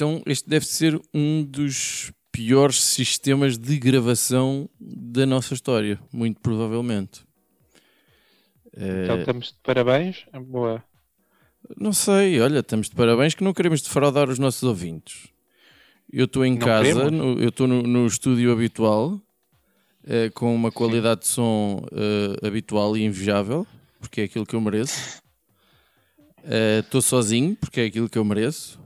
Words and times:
Então, 0.00 0.22
este 0.24 0.48
deve 0.48 0.64
ser 0.64 0.98
um 1.12 1.44
dos 1.44 2.10
piores 2.32 2.82
sistemas 2.82 3.58
de 3.58 3.78
gravação 3.78 4.66
da 4.80 5.26
nossa 5.26 5.52
história, 5.52 6.00
muito 6.10 6.40
provavelmente. 6.40 7.29
Então 8.80 9.18
estamos 9.18 9.46
de 9.48 9.54
parabéns. 9.62 10.24
Boa. 10.46 10.82
Não 11.78 11.92
sei, 11.92 12.40
olha, 12.40 12.60
estamos 12.60 12.88
de 12.88 12.94
parabéns 12.96 13.34
que 13.34 13.44
não 13.44 13.52
queremos 13.52 13.82
defraudar 13.82 14.28
os 14.28 14.38
nossos 14.38 14.62
ouvintes. 14.62 15.28
Eu 16.12 16.24
estou 16.24 16.44
em 16.44 16.52
Não 16.58 16.66
casa, 16.66 17.10
no- 17.10 17.38
eu 17.38 17.50
estou 17.50 17.66
no, 17.66 17.82
no 17.82 18.06
estúdio 18.06 18.50
habitual, 18.52 19.20
eh, 20.06 20.30
com 20.30 20.52
uma 20.54 20.72
qualidade 20.72 21.20
de 21.20 21.26
som 21.28 21.84
eh, 21.92 22.46
habitual 22.46 22.96
e 22.96 23.04
invejável, 23.04 23.66
porque 24.00 24.22
é 24.22 24.24
aquilo 24.24 24.46
que 24.46 24.54
eu 24.56 24.60
mereço. 24.60 25.20
Eh, 26.42 26.78
Estou 26.80 27.02
sozinho, 27.02 27.54
porque 27.54 27.82
é 27.82 27.84
aquilo 27.84 28.08
que 28.08 28.16
eu 28.16 28.24
mereço. 28.24 28.80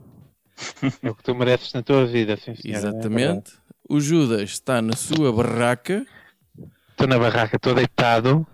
É 1.01 1.09
o 1.09 1.15
que 1.15 1.23
tu 1.23 1.33
mereces 1.33 1.71
na 1.71 1.81
tua 1.81 2.05
vida, 2.05 2.35
sim 2.35 2.53
senhor. 2.53 2.75
Exatamente. 2.77 3.53
O 3.87 4.01
Judas 4.01 4.41
está 4.49 4.81
na 4.81 4.93
sua 4.93 5.31
barraca. 5.31 6.05
Estou 6.91 7.07
na 7.07 7.17
barraca, 7.17 7.55
estou 7.55 7.73
deitado. 7.73 8.45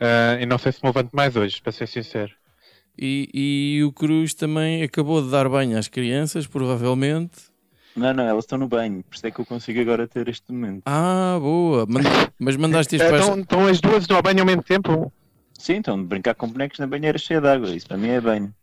Ah, 0.00 0.38
e 0.40 0.46
não 0.46 0.58
sei 0.58 0.72
se 0.72 0.80
me 0.82 0.88
levanto 0.88 1.10
mais 1.12 1.34
hoje, 1.36 1.60
para 1.62 1.72
ser 1.72 1.86
sincero. 1.88 2.32
E, 2.98 3.28
e 3.78 3.84
o 3.84 3.92
Cruz 3.92 4.32
também 4.34 4.82
acabou 4.82 5.22
de 5.22 5.30
dar 5.30 5.48
banho 5.48 5.78
às 5.78 5.86
crianças, 5.88 6.46
provavelmente. 6.46 7.54
Não, 7.94 8.12
não, 8.12 8.24
elas 8.24 8.44
estão 8.44 8.58
no 8.58 8.68
banho, 8.68 9.02
por 9.02 9.14
isso 9.16 9.26
é 9.26 9.30
que 9.30 9.38
eu 9.38 9.46
consigo 9.46 9.80
agora 9.80 10.06
ter 10.06 10.28
este 10.28 10.52
momento. 10.52 10.82
Ah, 10.86 11.38
boa. 11.40 11.86
Mas 12.38 12.56
mandaste 12.56 12.96
as 12.96 13.02
Ah, 13.02 13.10
pais. 13.10 13.22
Estão, 13.22 13.40
estão 13.40 13.66
as 13.66 13.80
duas 13.80 14.06
no 14.06 14.20
banho 14.22 14.40
ao 14.40 14.46
mesmo 14.46 14.62
tempo? 14.62 15.12
Sim, 15.58 15.74
então, 15.76 15.96
de 16.00 16.04
brincar 16.06 16.34
com 16.34 16.46
bonecos 16.48 16.78
na 16.78 16.86
banheira 16.86 17.16
cheia 17.18 17.40
de 17.40 17.48
água, 17.48 17.70
isso 17.74 17.86
para 17.88 17.96
mim 17.96 18.08
é 18.08 18.20
banho. 18.20 18.54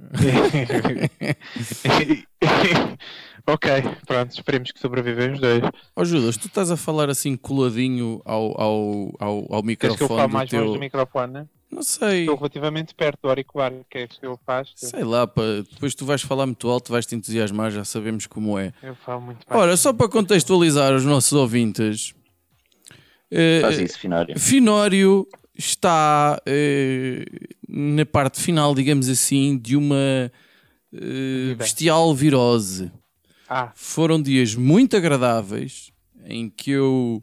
ok, 3.46 3.70
pronto, 4.06 4.32
esperemos 4.32 4.72
que 4.72 4.80
sobrevivem 4.80 5.32
os 5.32 5.40
dois. 5.40 5.62
Ó 5.94 6.04
Judas, 6.04 6.36
tu 6.36 6.48
estás 6.48 6.70
a 6.70 6.76
falar 6.76 7.10
assim 7.10 7.36
coladinho 7.36 8.20
ao, 8.24 8.60
ao, 8.60 9.14
ao, 9.18 9.54
ao 9.54 9.62
Queres 9.62 9.96
que 9.96 10.02
eu 10.02 10.08
microfone 10.08 10.18
fale 10.18 10.28
do 10.28 10.32
mais 10.32 10.50
longe 10.50 10.64
teu. 10.64 10.74
do 10.74 10.80
microfone? 10.80 11.32
né? 11.32 11.46
Não 11.70 11.82
sei. 11.82 12.20
Estou 12.20 12.36
relativamente 12.36 12.94
perto 12.94 13.20
do 13.22 13.28
auricular, 13.28 13.72
que 13.88 13.98
é 13.98 14.08
que 14.08 14.26
eu 14.26 14.38
faço. 14.44 14.72
Sei 14.74 15.04
lá, 15.04 15.26
pá. 15.26 15.42
depois 15.70 15.94
tu 15.94 16.04
vais 16.04 16.20
falar 16.20 16.46
muito 16.46 16.68
alto, 16.68 16.90
vais 16.90 17.06
te 17.06 17.14
entusiasmar, 17.14 17.70
já 17.70 17.84
sabemos 17.84 18.26
como 18.26 18.58
é. 18.58 18.72
Eu 18.82 18.96
falo 18.96 19.20
muito 19.20 19.46
baixo. 19.46 19.62
Ora, 19.62 19.76
só 19.76 19.92
para 19.92 20.08
contextualizar 20.08 20.92
os 20.92 21.04
nossos 21.04 21.32
ouvintes, 21.32 22.12
eh, 23.30 23.60
Faz 23.60 23.78
isso, 23.78 23.98
Finório. 23.98 24.38
Finório 24.38 25.28
está 25.64 26.40
eh, 26.46 27.24
na 27.68 28.04
parte 28.06 28.40
final, 28.40 28.74
digamos 28.74 29.08
assim, 29.08 29.58
de 29.58 29.76
uma 29.76 30.32
eh, 30.92 31.54
bestial 31.56 32.14
virose. 32.14 32.90
Ah, 33.48 33.70
Foram 33.74 34.20
dias 34.20 34.54
muito 34.54 34.96
agradáveis 34.96 35.92
em 36.24 36.48
que 36.48 36.70
eu 36.70 37.22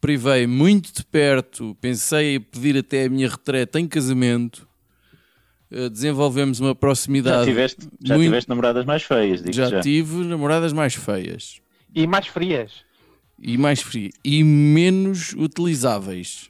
privei 0.00 0.46
muito 0.46 0.92
de 0.94 1.04
perto, 1.04 1.76
pensei 1.80 2.36
em 2.36 2.40
pedir 2.40 2.76
até 2.78 3.04
a 3.04 3.08
minha 3.08 3.28
retreta 3.28 3.78
em 3.78 3.86
casamento. 3.86 4.66
Eh, 5.70 5.88
Desenvolvemos 5.88 6.58
uma 6.58 6.70
Já 6.70 6.74
proximidade. 6.74 7.44
tiveste, 7.46 7.86
já 8.02 8.14
muito- 8.16 8.28
tiveste 8.28 8.48
namoradas 8.48 8.84
mais 8.84 9.02
feias, 9.04 9.40
digo 9.40 9.52
já, 9.52 9.68
já. 9.68 9.80
tive 9.80 10.24
namoradas 10.24 10.72
mais 10.72 10.94
feias 10.94 11.60
e 11.94 12.06
mais 12.06 12.26
frias. 12.26 12.72
e 13.40 13.56
mais 13.56 13.80
frias 13.80 14.12
e 14.24 14.42
menos 14.42 15.32
utilizáveis. 15.34 16.49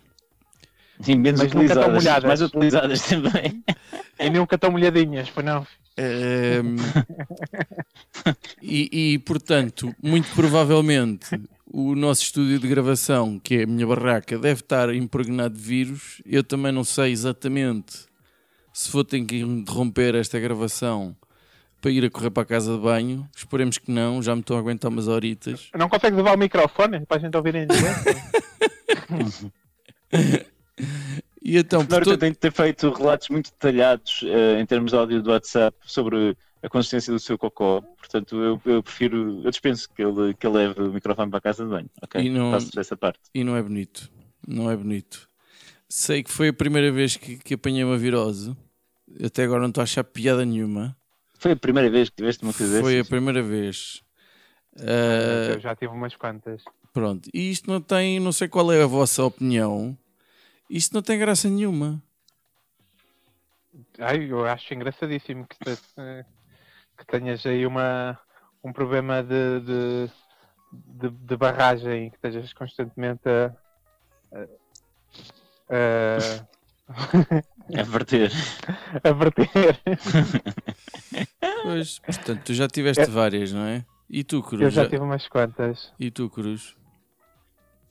E 1.06 1.16
menos 1.16 1.40
Mas 1.40 1.52
nunca 1.52 1.74
tão 1.74 1.82
utilizadas, 1.84 1.94
molhadas. 1.94 2.24
mais 2.24 2.42
utilizadas 2.42 3.02
também. 3.02 3.64
E 4.18 4.30
nunca 4.30 4.58
tão 4.58 4.70
molhadinhas, 4.70 5.30
pois 5.30 5.46
não? 5.46 5.66
Ehm, 5.96 6.76
e, 8.62 9.12
e, 9.14 9.18
portanto, 9.18 9.94
muito 10.02 10.30
provavelmente 10.34 11.40
o 11.66 11.94
nosso 11.94 12.22
estúdio 12.22 12.58
de 12.58 12.68
gravação, 12.68 13.38
que 13.38 13.56
é 13.56 13.62
a 13.62 13.66
minha 13.66 13.86
barraca, 13.86 14.38
deve 14.38 14.60
estar 14.60 14.94
impregnado 14.94 15.54
de 15.54 15.60
vírus. 15.60 16.20
Eu 16.26 16.44
também 16.44 16.72
não 16.72 16.84
sei 16.84 17.12
exatamente 17.12 18.06
se 18.72 18.90
vou 18.90 19.04
ter 19.04 19.24
que 19.24 19.38
interromper 19.38 20.14
esta 20.14 20.38
gravação 20.38 21.16
para 21.80 21.90
ir 21.90 22.04
a 22.04 22.10
correr 22.10 22.30
para 22.30 22.42
a 22.42 22.46
casa 22.46 22.74
de 22.74 22.80
banho. 22.80 23.26
Esperemos 23.34 23.78
que 23.78 23.90
não, 23.90 24.22
já 24.22 24.34
me 24.34 24.42
estou 24.42 24.56
a 24.56 24.60
aguentar 24.60 24.90
umas 24.90 25.08
horitas. 25.08 25.70
Não 25.74 25.88
consegues 25.88 26.16
levar 26.16 26.34
o 26.34 26.38
microfone 26.38 27.06
para 27.06 27.16
a 27.16 27.20
gente 27.20 27.36
ouvir 27.36 27.54
em 27.54 27.66
direto? 27.66 28.04
E 31.42 31.56
então, 31.56 31.80
Finório 31.82 32.04
portanto, 32.04 32.20
tem 32.20 32.32
de 32.32 32.38
ter 32.38 32.52
feito 32.52 32.90
relatos 32.90 33.28
muito 33.30 33.50
detalhados 33.50 34.20
eh, 34.24 34.60
em 34.60 34.66
termos 34.66 34.90
de 34.92 34.96
áudio 34.98 35.22
do 35.22 35.30
WhatsApp 35.30 35.76
sobre 35.86 36.36
a 36.62 36.68
consistência 36.68 37.12
do 37.12 37.18
seu 37.18 37.38
cocó. 37.38 37.80
Portanto, 37.80 38.36
eu, 38.36 38.60
eu 38.66 38.82
prefiro, 38.82 39.40
eu 39.42 39.50
dispenso 39.50 39.88
que 39.94 40.02
ele, 40.02 40.34
que 40.34 40.46
ele 40.46 40.56
leve 40.58 40.82
o 40.82 40.92
microfone 40.92 41.30
para 41.30 41.38
a 41.38 41.42
casa 41.42 41.64
de 41.64 41.70
banho. 41.70 41.88
Ok? 42.02 42.20
E 42.22 42.28
não- 42.28 42.54
essa 42.54 42.96
parte. 42.96 43.20
e 43.34 43.42
não 43.42 43.56
é 43.56 43.62
bonito. 43.62 44.10
Não 44.46 44.70
é 44.70 44.76
bonito. 44.76 45.26
Sei 45.88 46.22
que 46.22 46.30
foi 46.30 46.48
a 46.48 46.52
primeira 46.52 46.92
vez 46.92 47.16
que, 47.16 47.36
que 47.38 47.54
apanhei 47.54 47.82
uma 47.84 47.96
virose. 47.96 48.54
Até 49.24 49.44
agora 49.44 49.60
não 49.62 49.68
estou 49.70 49.80
a 49.80 49.84
achar 49.84 50.04
piada 50.04 50.44
nenhuma. 50.44 50.94
Foi 51.38 51.52
a 51.52 51.56
primeira 51.56 51.88
vez 51.90 52.10
que 52.10 52.16
tiveste 52.16 52.42
uma 52.44 52.52
coisa 52.52 52.80
Foi 52.80 53.00
a 53.00 53.04
primeira 53.04 53.42
vez. 53.42 54.02
Ah, 54.78 55.52
Eu 55.54 55.60
já 55.60 55.74
tive 55.74 55.92
umas 55.92 56.14
quantas. 56.14 56.62
pronto. 56.92 57.28
E 57.34 57.50
isto 57.50 57.70
não 57.70 57.80
tem, 57.80 58.20
não 58.20 58.30
sei 58.30 58.46
qual 58.46 58.70
é 58.72 58.82
a 58.82 58.86
vossa 58.86 59.24
opinião. 59.24 59.96
Isto 60.70 60.94
não 60.94 61.02
tem 61.02 61.18
graça 61.18 61.50
nenhuma. 61.50 62.00
Ai, 63.98 64.30
eu 64.30 64.46
acho 64.46 64.72
engraçadíssimo 64.72 65.44
que, 65.46 65.56
te- 65.58 65.78
que 66.96 67.06
tenhas 67.06 67.44
aí 67.44 67.66
uma, 67.66 68.18
um 68.62 68.72
problema 68.72 69.20
de, 69.22 69.60
de, 69.60 70.10
de, 70.72 71.10
de 71.10 71.36
barragem, 71.36 72.10
que 72.10 72.16
estejas 72.16 72.52
constantemente 72.52 73.28
a. 73.28 73.52
a, 75.68 76.46
É 77.72 77.82
verter. 77.84 78.30
a, 79.02 79.08
a 79.10 79.12
verter. 79.12 79.80
Pois, 81.62 81.98
portanto, 81.98 82.42
tu 82.44 82.54
já 82.54 82.66
tiveste 82.68 83.04
várias, 83.10 83.52
não 83.52 83.62
é? 83.64 83.84
E 84.08 84.24
tu, 84.24 84.42
Cruz? 84.42 84.62
Eu 84.62 84.70
já 84.70 84.84
Já- 84.84 84.88
tive 84.88 85.02
umas 85.02 85.28
quantas. 85.28 85.92
E 86.00 86.10
tu, 86.10 86.28
Cruz? 86.30 86.74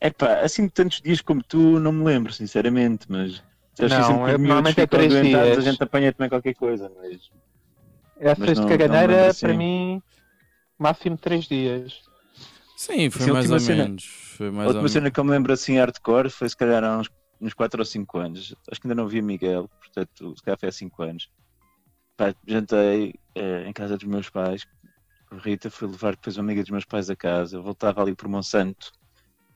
É 0.01 0.09
pá, 0.09 0.39
assim 0.41 0.65
de 0.65 0.71
tantos 0.71 1.01
dias 1.01 1.21
como 1.21 1.43
tu, 1.43 1.79
não 1.79 1.91
me 1.91 2.03
lembro, 2.05 2.31
sinceramente, 2.31 3.05
mas. 3.09 3.43
Não, 3.79 3.89
sempre 4.03 4.31
é- 4.31 4.37
normalmente 4.37 4.81
é 4.81 4.87
três 4.87 5.13
dias. 5.21 5.57
A 5.57 5.61
gente 5.61 5.83
apanha 5.83 6.13
também 6.13 6.29
qualquer 6.29 6.53
coisa, 6.55 6.91
mas. 6.95 7.29
Essas 8.17 8.59
de 8.59 8.65
caganeira, 8.65 9.27
assim. 9.27 9.45
para 9.47 9.53
mim, 9.57 10.01
máximo 10.77 11.17
3 11.17 11.45
dias. 11.45 12.01
Sim, 12.75 13.09
foi 13.09 13.25
Sim, 13.25 13.31
a 13.31 13.33
mais 13.33 13.51
ou 13.51 13.59
cena- 13.59 13.83
menos. 13.83 14.03
Foi 14.37 14.47
A 14.47 14.51
mais 14.51 14.67
ou 14.67 14.73
última 14.73 14.89
cena 14.89 15.11
que 15.11 15.19
eu 15.19 15.23
me 15.23 15.31
lembro 15.31 15.53
assim 15.53 15.77
hardcore 15.77 16.29
foi 16.29 16.47
se 16.49 16.55
calhar 16.55 16.83
há 16.83 16.97
uns, 16.97 17.09
uns 17.41 17.53
4 17.53 17.79
ou 17.81 17.85
5 17.85 18.17
anos. 18.19 18.55
Acho 18.71 18.79
que 18.81 18.87
ainda 18.87 18.95
não 18.95 19.07
vi 19.07 19.21
Miguel, 19.21 19.69
portanto, 19.79 20.35
se 20.37 20.43
calhar 20.43 20.57
foi 20.59 20.69
há 20.69 20.71
5 20.71 21.03
anos. 21.03 21.29
Pá, 22.17 22.33
jantei 22.47 23.13
eh, 23.35 23.65
em 23.67 23.73
casa 23.73 23.97
dos 23.97 24.07
meus 24.07 24.29
pais. 24.29 24.65
A 25.31 25.37
Rita 25.37 25.69
foi 25.69 25.87
levar 25.87 26.11
depois 26.11 26.37
uma 26.37 26.43
amiga 26.43 26.61
dos 26.61 26.71
meus 26.71 26.85
pais 26.85 27.09
a 27.09 27.15
casa. 27.15 27.57
Eu 27.57 27.63
voltava 27.63 28.01
ali 28.01 28.15
por 28.15 28.27
Monsanto. 28.27 28.91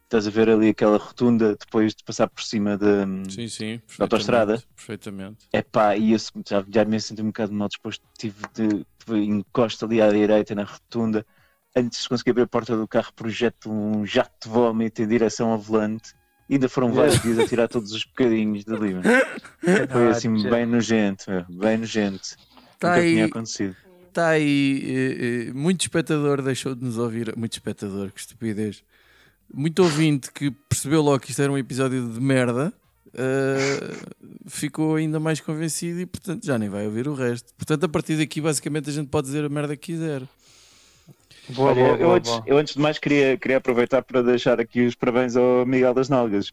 Estás 0.06 0.28
a 0.28 0.30
ver 0.30 0.50
ali 0.50 0.70
aquela 0.70 0.98
rotunda 0.98 1.56
depois 1.60 1.96
de 1.96 2.04
passar 2.04 2.28
por 2.30 2.44
cima 2.44 2.78
da. 2.78 3.06
Sim, 3.30 3.48
sim. 3.48 3.82
Da 3.98 4.06
autoestrada? 4.06 4.62
Perfeitamente. 4.76 5.48
É 5.52 5.62
pá, 5.62 5.96
e 5.98 6.12
eu 6.14 6.20
já, 6.48 6.64
já 6.72 6.86
me 6.86 7.00
senti 7.02 7.22
um 7.22 7.28
bocado 7.28 7.52
mal 7.54 7.68
disposto. 7.68 8.04
Tive 8.18 8.44
de, 8.54 8.86
de 9.08 9.18
encosto 9.26 9.86
ali 9.86 10.02
à 10.02 10.10
direita 10.12 10.54
na 10.54 10.64
rotunda. 10.64 11.26
Antes 11.76 12.04
de 12.04 12.10
conseguir 12.10 12.32
abrir 12.32 12.44
a 12.44 12.48
porta 12.48 12.78
do 12.78 12.88
carro, 12.88 13.12
projeto 13.16 13.72
um 13.72 14.06
jato 14.06 14.32
de 14.44 14.50
vómito 14.50 15.02
em 15.02 15.08
direção 15.08 15.50
ao 15.52 15.58
volante. 15.58 16.14
E 16.48 16.54
ainda 16.56 16.70
foram 16.70 16.92
vários 16.92 17.20
dias 17.22 17.40
a 17.40 17.48
tirar 17.48 17.68
todos 17.68 17.92
os 17.92 18.04
bocadinhos 18.06 18.64
dali. 18.66 18.94
Foi 19.92 20.08
assim, 20.10 20.50
bem 20.50 20.66
nojento, 20.68 21.26
meu, 21.32 21.46
bem 21.50 21.78
nojento. 21.78 22.36
Tá 22.78 22.90
Nunca 22.90 23.02
aí- 23.02 23.14
tinha 23.14 23.26
acontecido. 23.26 23.76
Está 24.10 24.28
aí, 24.30 24.84
eh, 24.86 25.48
eh, 25.50 25.54
muito 25.54 25.82
espectador 25.82 26.44
deixou 26.44 26.76
de 26.76 26.84
nos 26.84 27.00
ouvir. 27.00 27.36
Muito 27.36 27.54
espectador, 27.54 28.12
que 28.12 28.20
estupidez. 28.20 28.84
Muito 29.54 29.84
ouvinte 29.84 30.32
que 30.32 30.50
percebeu 30.52 31.02
logo 31.02 31.20
que 31.20 31.30
isto 31.32 31.42
era 31.42 31.52
um 31.52 31.58
episódio 31.58 32.08
de 32.10 32.20
merda. 32.20 32.74
eh, 33.16 33.94
ficou 34.48 34.96
ainda 34.96 35.20
mais 35.20 35.40
convencido 35.40 36.00
e, 36.00 36.06
portanto, 36.08 36.44
já 36.44 36.58
nem 36.58 36.68
vai 36.68 36.86
ouvir 36.88 37.08
o 37.08 37.14
resto. 37.14 37.54
Portanto, 37.56 37.84
a 37.84 37.88
partir 37.90 38.18
daqui, 38.18 38.42
basicamente, 38.42 38.90
a 38.90 38.94
gente 38.94 39.08
pode 39.10 39.28
dizer 39.28 39.46
a 39.46 39.50
merda 39.50 39.76
que 39.78 39.94
quiser. 39.94 40.24
Boa, 41.50 41.70
Olha, 41.72 41.76
boa, 41.84 41.90
eu, 41.92 41.98
boa, 42.00 42.16
antes, 42.18 42.32
boa. 42.32 42.44
eu 42.48 42.58
antes 42.58 42.74
de 42.74 42.80
mais 42.80 42.98
queria, 42.98 43.38
queria 43.38 43.58
aproveitar 43.58 44.02
para 44.02 44.24
deixar 44.24 44.60
aqui 44.60 44.82
os 44.88 44.96
parabéns 44.96 45.36
ao 45.36 45.64
Miguel 45.66 45.94
das 45.94 46.10
Nalgas. 46.10 46.52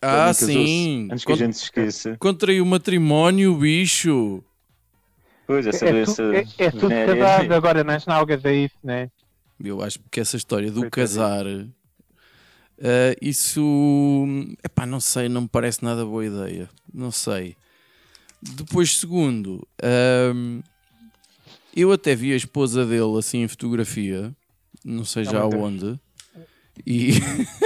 Ah, 0.00 0.32
sim. 0.32 1.08
Antes 1.10 1.24
que 1.24 1.32
a 1.32 1.34
Con- 1.34 1.38
gente 1.38 1.56
se 1.56 1.64
esqueça. 1.64 2.16
Contrai 2.20 2.60
o 2.60 2.66
matrimónio, 2.66 3.56
bicho. 3.56 4.44
Pois, 5.46 5.66
essa 5.66 5.86
É, 5.86 5.90
doença. 5.92 6.14
tu, 6.22 6.32
é, 6.32 6.46
é 6.66 6.70
tudo 6.70 6.88
casado 6.88 7.52
agora 7.52 7.82
nas 7.82 8.06
nalgas, 8.06 8.44
é 8.44 8.54
isso, 8.54 8.76
né? 8.84 9.10
Eu 9.62 9.82
acho 9.82 9.98
que 10.10 10.20
essa 10.20 10.36
história 10.36 10.70
do 10.70 10.88
casar, 10.88 11.44
eh, 12.80 13.16
isso, 13.20 14.26
epá, 14.64 14.86
não 14.86 15.00
sei, 15.00 15.28
não 15.28 15.42
me 15.42 15.48
parece 15.48 15.84
nada 15.84 16.04
boa 16.04 16.24
ideia. 16.24 16.68
Não 16.92 17.10
sei. 17.10 17.56
Depois, 18.42 18.96
segundo, 18.96 19.66
ahm, 19.82 20.60
eu 21.76 21.92
até 21.92 22.14
vi 22.14 22.32
a 22.32 22.36
esposa 22.36 22.84
dele 22.86 23.18
assim 23.18 23.42
em 23.42 23.48
fotografia, 23.48 24.34
não 24.84 25.04
sei 25.04 25.22
Oh, 25.22 25.30
já 25.30 25.40
meu 25.40 25.48
Deus. 25.50 25.62
onde, 25.62 26.00
e, 26.86 27.10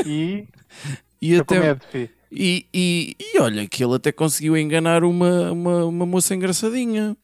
E 0.04 0.48
e 1.22 1.36
até. 1.40 1.60
medo. 1.60 1.80
E, 2.36 2.66
e, 2.74 3.16
e 3.20 3.38
olha 3.38 3.66
que 3.68 3.84
ele 3.84 3.94
até 3.94 4.10
conseguiu 4.10 4.56
enganar 4.56 5.04
uma, 5.04 5.52
uma, 5.52 5.84
uma 5.84 6.04
moça 6.06 6.34
engraçadinha. 6.34 7.16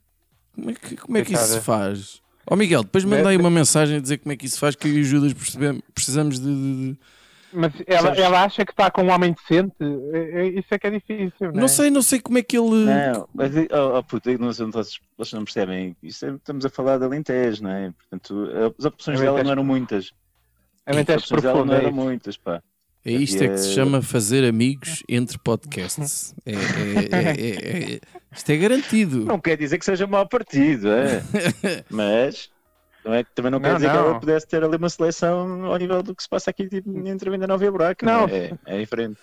Como 0.55 0.71
é 0.71 0.75
que, 0.75 0.97
como 0.97 1.19
é 1.19 1.25
que 1.25 1.33
isso 1.35 1.47
se 1.55 1.61
faz? 1.61 2.21
Ó 2.47 2.55
Miguel, 2.55 2.85
depois 2.85 3.05
aí 3.05 3.11
Mete- 3.11 3.37
uma 3.41 3.51
mensagem 3.51 3.97
a 3.97 4.01
dizer 4.01 4.19
como 4.19 4.33
é 4.33 4.37
que 4.37 4.47
isso 4.47 4.55
se 4.55 4.61
faz, 4.61 4.77
que 4.77 4.87
eu 4.87 4.95
e 4.97 5.01
o 5.01 5.05
Judas 5.05 5.33
percebemos, 5.33 5.83
precisamos 5.95 6.39
de- 6.39 6.47
de- 6.93 6.97
Mas 7.52 7.73
ela, 7.87 8.02
Sabes- 8.02 8.19
ela 8.20 8.44
acha 8.44 8.64
que 8.64 8.73
está 8.73 8.91
com 8.91 9.02
um 9.02 9.11
homem 9.11 9.32
decente? 9.35 9.75
É- 10.12 10.41
é- 10.43 10.49
Isso 10.49 10.69
é 10.70 10.79
que 10.79 10.87
é 10.87 10.91
difícil, 10.91 11.52
né? 11.52 11.61
Não 11.61 11.69
sei, 11.69 11.91
não 11.91 12.02
sei 12.02 12.20
como 12.20 12.38
é 12.38 12.43
que 12.43 12.56
ele. 12.56 12.85
Não, 12.85 13.29
mas, 13.35 13.52
oh, 13.56 13.99
oh 13.99 14.02
puto, 14.05 14.31
não 14.38 14.52
vocês, 14.52 14.99
vocês 15.19 15.32
não 15.32 15.44
percebem. 15.44 15.97
Isto 16.02 16.26
é- 16.26 16.31
estamos 16.35 16.64
a 16.64 16.70
falar 16.70 16.99
de 16.99 17.05
Alentejo, 17.05 17.62
não 17.64 17.70
é? 17.70 17.93
Portanto, 17.99 18.49
as 18.79 18.85
opções 18.85 19.20
dela 19.20 19.43
não 19.43 19.50
eram 19.50 19.64
muitas. 19.64 20.12
É 20.87 20.93
As 20.93 20.97
opções 20.99 21.43
dela 21.43 21.55
profunda. 21.55 21.64
não 21.67 21.75
é 21.75 21.79
eram 21.79 21.91
isso. 21.91 22.00
muitas, 22.00 22.37
pá. 22.37 22.62
É 23.05 23.12
isto 23.12 23.43
é 23.43 23.49
que 23.49 23.56
se 23.58 23.70
É- 23.70 23.75
chama 23.75 24.02
fazer 24.02 24.44
amigos 24.44 25.02
entre 25.08 25.38
podcasts. 25.38 26.35
É, 26.44 26.52
é- 26.52 26.56
é- 26.56 27.31
é- 27.31 27.94
é- 27.94 28.00
isto 28.31 28.50
é 28.50 28.56
garantido. 28.58 29.25
Não 29.25 29.41
quer 29.41 29.56
dizer 29.56 29.79
que 29.79 29.85
seja 29.87 30.06
mau 30.06 30.29
partido, 30.29 30.88
é? 30.93 31.23
mas 31.88 32.50
não 33.05 33.14
é, 33.14 33.25
também 33.35 33.50
não, 33.50 33.61
quer 33.61 33.69
Não, 33.70 33.76
dizer 33.76 33.91
que 33.91 33.97
não. 33.97 34.05
ela 34.11 34.20
pudesse 34.20 34.47
ter 34.47 34.62
ali 34.62 34.76
uma 34.76 34.88
seleção 34.91 35.64
ao 35.64 35.76
nível 35.76 36.02
do 36.02 36.14
que 36.14 36.23
se 36.23 36.29
passa 36.29 36.50
aqui 36.50 36.69
tipo, 36.69 36.91
entre 37.08 37.31
Venda 37.31 37.47
Nova 37.47 37.64
e 37.64 37.69
a 37.69 37.70
Buraca. 37.70 38.05
Não. 38.06 38.26
é? 38.29 38.56
É, 38.67 38.76
é 38.76 38.79
diferente. 38.81 39.19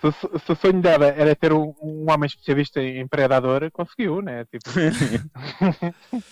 Se, 0.00 0.12
se- 0.12 0.38
se 0.44 0.52
o 0.52 0.56
sonho 0.56 0.80
dela 0.82 1.06
era 1.06 1.34
ter 1.34 1.52
um, 1.52 1.74
um 1.82 2.04
homem 2.10 2.26
especialista 2.26 2.82
em 2.82 3.06
predador, 3.06 3.70
conseguiu, 3.72 4.20
né? 4.20 4.44
Tipo, 4.44 4.70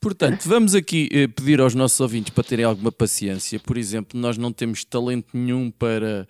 Portanto, 0.00 0.46
vamos 0.46 0.74
aqui 0.74 1.08
eh, 1.12 1.26
pedir 1.28 1.60
aos 1.60 1.74
nossos 1.74 1.98
ouvintes 2.00 2.30
para 2.34 2.44
terem 2.44 2.64
alguma 2.64 2.92
paciência. 2.92 3.58
Por 3.58 3.78
exemplo, 3.78 4.20
nós 4.20 4.36
não 4.36 4.52
temos 4.52 4.84
talento 4.84 5.28
nenhum 5.32 5.70
para 5.70 6.28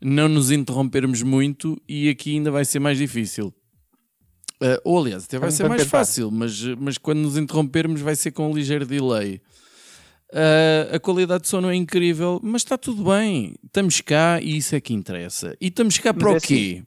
não 0.00 0.28
nos 0.28 0.50
interrompermos 0.50 1.22
muito 1.22 1.80
e 1.88 2.08
aqui 2.08 2.34
ainda 2.34 2.50
vai 2.50 2.64
ser 2.64 2.80
mais 2.80 2.98
difícil. 2.98 3.54
Eh, 4.60 4.80
ou 4.84 4.98
aliás, 4.98 5.24
até 5.24 5.38
vai 5.38 5.48
Vamos 5.48 5.54
ser 5.56 5.68
mais 5.68 5.82
tentar. 5.82 5.98
fácil, 5.98 6.30
mas, 6.30 6.62
mas 6.78 6.98
quando 6.98 7.18
nos 7.18 7.36
interrompermos 7.36 8.00
vai 8.00 8.16
ser 8.16 8.30
com 8.30 8.50
um 8.50 8.54
ligeiro 8.54 8.86
delay. 8.86 9.40
Eh, 10.32 10.90
a 10.94 10.98
qualidade 10.98 11.42
de 11.44 11.48
som 11.48 11.60
não 11.60 11.70
é 11.70 11.74
incrível, 11.74 12.40
mas 12.42 12.62
está 12.62 12.76
tudo 12.76 13.04
bem. 13.04 13.54
Estamos 13.64 14.00
cá 14.00 14.40
e 14.40 14.56
isso 14.56 14.74
é 14.74 14.80
que 14.80 14.92
interessa. 14.94 15.56
E 15.60 15.68
estamos 15.68 15.98
cá 15.98 16.12
Mas 16.12 16.22
para 16.22 16.32
é 16.32 16.36
o 16.36 16.40
quê? 16.40 16.82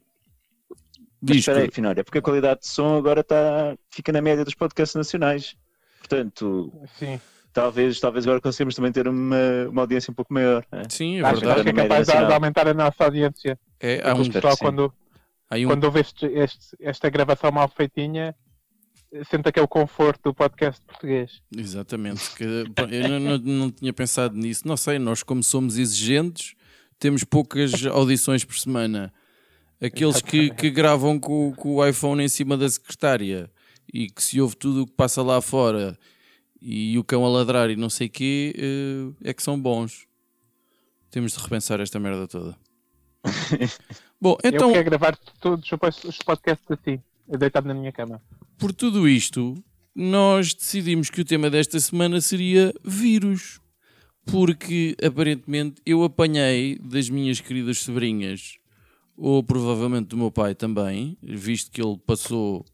Mas 1.22 1.36
Diz 1.36 1.36
espera 1.38 1.60
aí, 1.60 1.70
Finória, 1.70 2.02
porque 2.02 2.18
a 2.18 2.22
qualidade 2.22 2.60
de 2.60 2.66
som 2.68 2.96
agora 2.96 3.22
tá, 3.22 3.76
fica 3.90 4.10
na 4.10 4.22
média 4.22 4.44
dos 4.44 4.54
podcasts 4.54 4.94
nacionais. 4.94 5.54
Portanto, 5.98 6.72
sim. 6.98 7.20
talvez, 7.52 8.00
talvez 8.00 8.26
agora 8.26 8.40
consigamos 8.40 8.74
também 8.74 8.90
ter 8.90 9.06
uma, 9.06 9.36
uma 9.68 9.82
audiência 9.82 10.10
um 10.10 10.14
pouco 10.14 10.32
maior. 10.32 10.64
é? 10.72 10.82
Sim, 10.88 11.18
é 11.18 11.20
Acho, 11.20 11.30
acho 11.32 11.40
verdade. 11.40 11.62
que 11.62 11.68
é 11.68 11.82
capaz 11.82 12.06
de, 12.06 12.32
aumentar 12.32 12.66
a 12.68 12.74
nossa 12.74 13.04
audiência. 13.04 13.58
É, 13.78 14.00
há 14.02 14.14
um, 14.14 14.28
pessoal, 14.30 14.56
quando, 14.56 14.92
um 15.58 15.66
quando 15.66 15.84
ouve 15.84 16.00
este- 16.00 16.26
este- 16.26 16.76
esta 16.80 17.08
gravação 17.10 17.50
mal 17.50 17.68
feitinha, 17.68 18.34
sente 19.28 19.48
aquele 19.48 19.66
conforto 19.66 20.22
do 20.30 20.34
podcast 20.34 20.80
português. 20.86 21.42
Exatamente, 21.56 22.30
que, 22.36 22.44
eu 22.44 23.08
não, 23.08 23.18
não- 23.20 23.38
não 23.38 23.70
tinha 23.70 23.92
pensado 23.92 24.36
nisso. 24.36 24.66
Não 24.66 24.76
sei, 24.76 24.98
nós, 24.98 25.22
como 25.22 25.42
somos 25.42 25.76
exigentes, 25.78 26.54
temos 26.98 27.24
poucas 27.24 27.84
audições 27.86 28.44
por 28.44 28.56
semana. 28.58 29.12
Aqueles 29.82 30.20
que, 30.20 30.50
que 30.50 30.70
gravam 30.70 31.18
com, 31.18 31.52
com 31.54 31.76
o 31.76 31.86
iPhone 31.86 32.22
em 32.22 32.28
cima 32.28 32.56
da 32.56 32.68
secretária 32.68 33.50
e 33.92 34.10
que 34.10 34.22
se 34.22 34.40
ouve 34.40 34.54
tudo 34.54 34.82
o 34.82 34.86
que 34.86 34.92
passa 34.92 35.22
lá 35.22 35.40
fora 35.40 35.98
e 36.60 36.96
o 36.98 37.02
cão 37.02 37.24
a 37.24 37.28
ladrar 37.30 37.70
e 37.70 37.76
não 37.76 37.88
sei 37.88 38.06
o 38.06 38.10
quê, 38.10 38.54
eh, 38.56 39.30
é 39.30 39.32
que 39.32 39.42
são 39.42 39.58
bons. 39.58 40.06
Temos 41.10 41.32
de 41.32 41.38
repensar 41.40 41.80
esta 41.80 41.98
merda 41.98 42.28
toda. 42.28 42.54
Bom, 44.20 44.36
então. 44.44 44.68
Eu 44.68 44.74
quero 44.74 44.84
gravar 44.84 45.16
todos 45.40 45.70
os 46.04 46.18
podcasts 46.18 46.66
assim, 46.70 47.00
deitado 47.26 47.66
na 47.66 47.74
minha 47.74 47.92
cama. 47.92 48.20
Por 48.58 48.72
tudo 48.72 49.08
isto, 49.08 49.54
nós 49.94 50.52
decidimos 50.52 51.08
que 51.08 51.20
o 51.20 51.24
tema 51.24 51.48
desta 51.48 51.80
semana 51.80 52.20
seria 52.20 52.72
vírus. 52.84 53.60
Porque 54.26 54.94
aparentemente 55.02 55.80
eu 55.84 56.04
apanhei 56.04 56.78
das 56.78 57.08
minhas 57.08 57.40
queridas 57.40 57.78
sobrinhas, 57.78 58.58
ou 59.16 59.42
provavelmente 59.42 60.08
do 60.08 60.16
meu 60.16 60.30
pai 60.30 60.54
também, 60.54 61.16
visto 61.22 61.70
que 61.70 61.82
ele 61.82 61.98
passou 62.06 62.64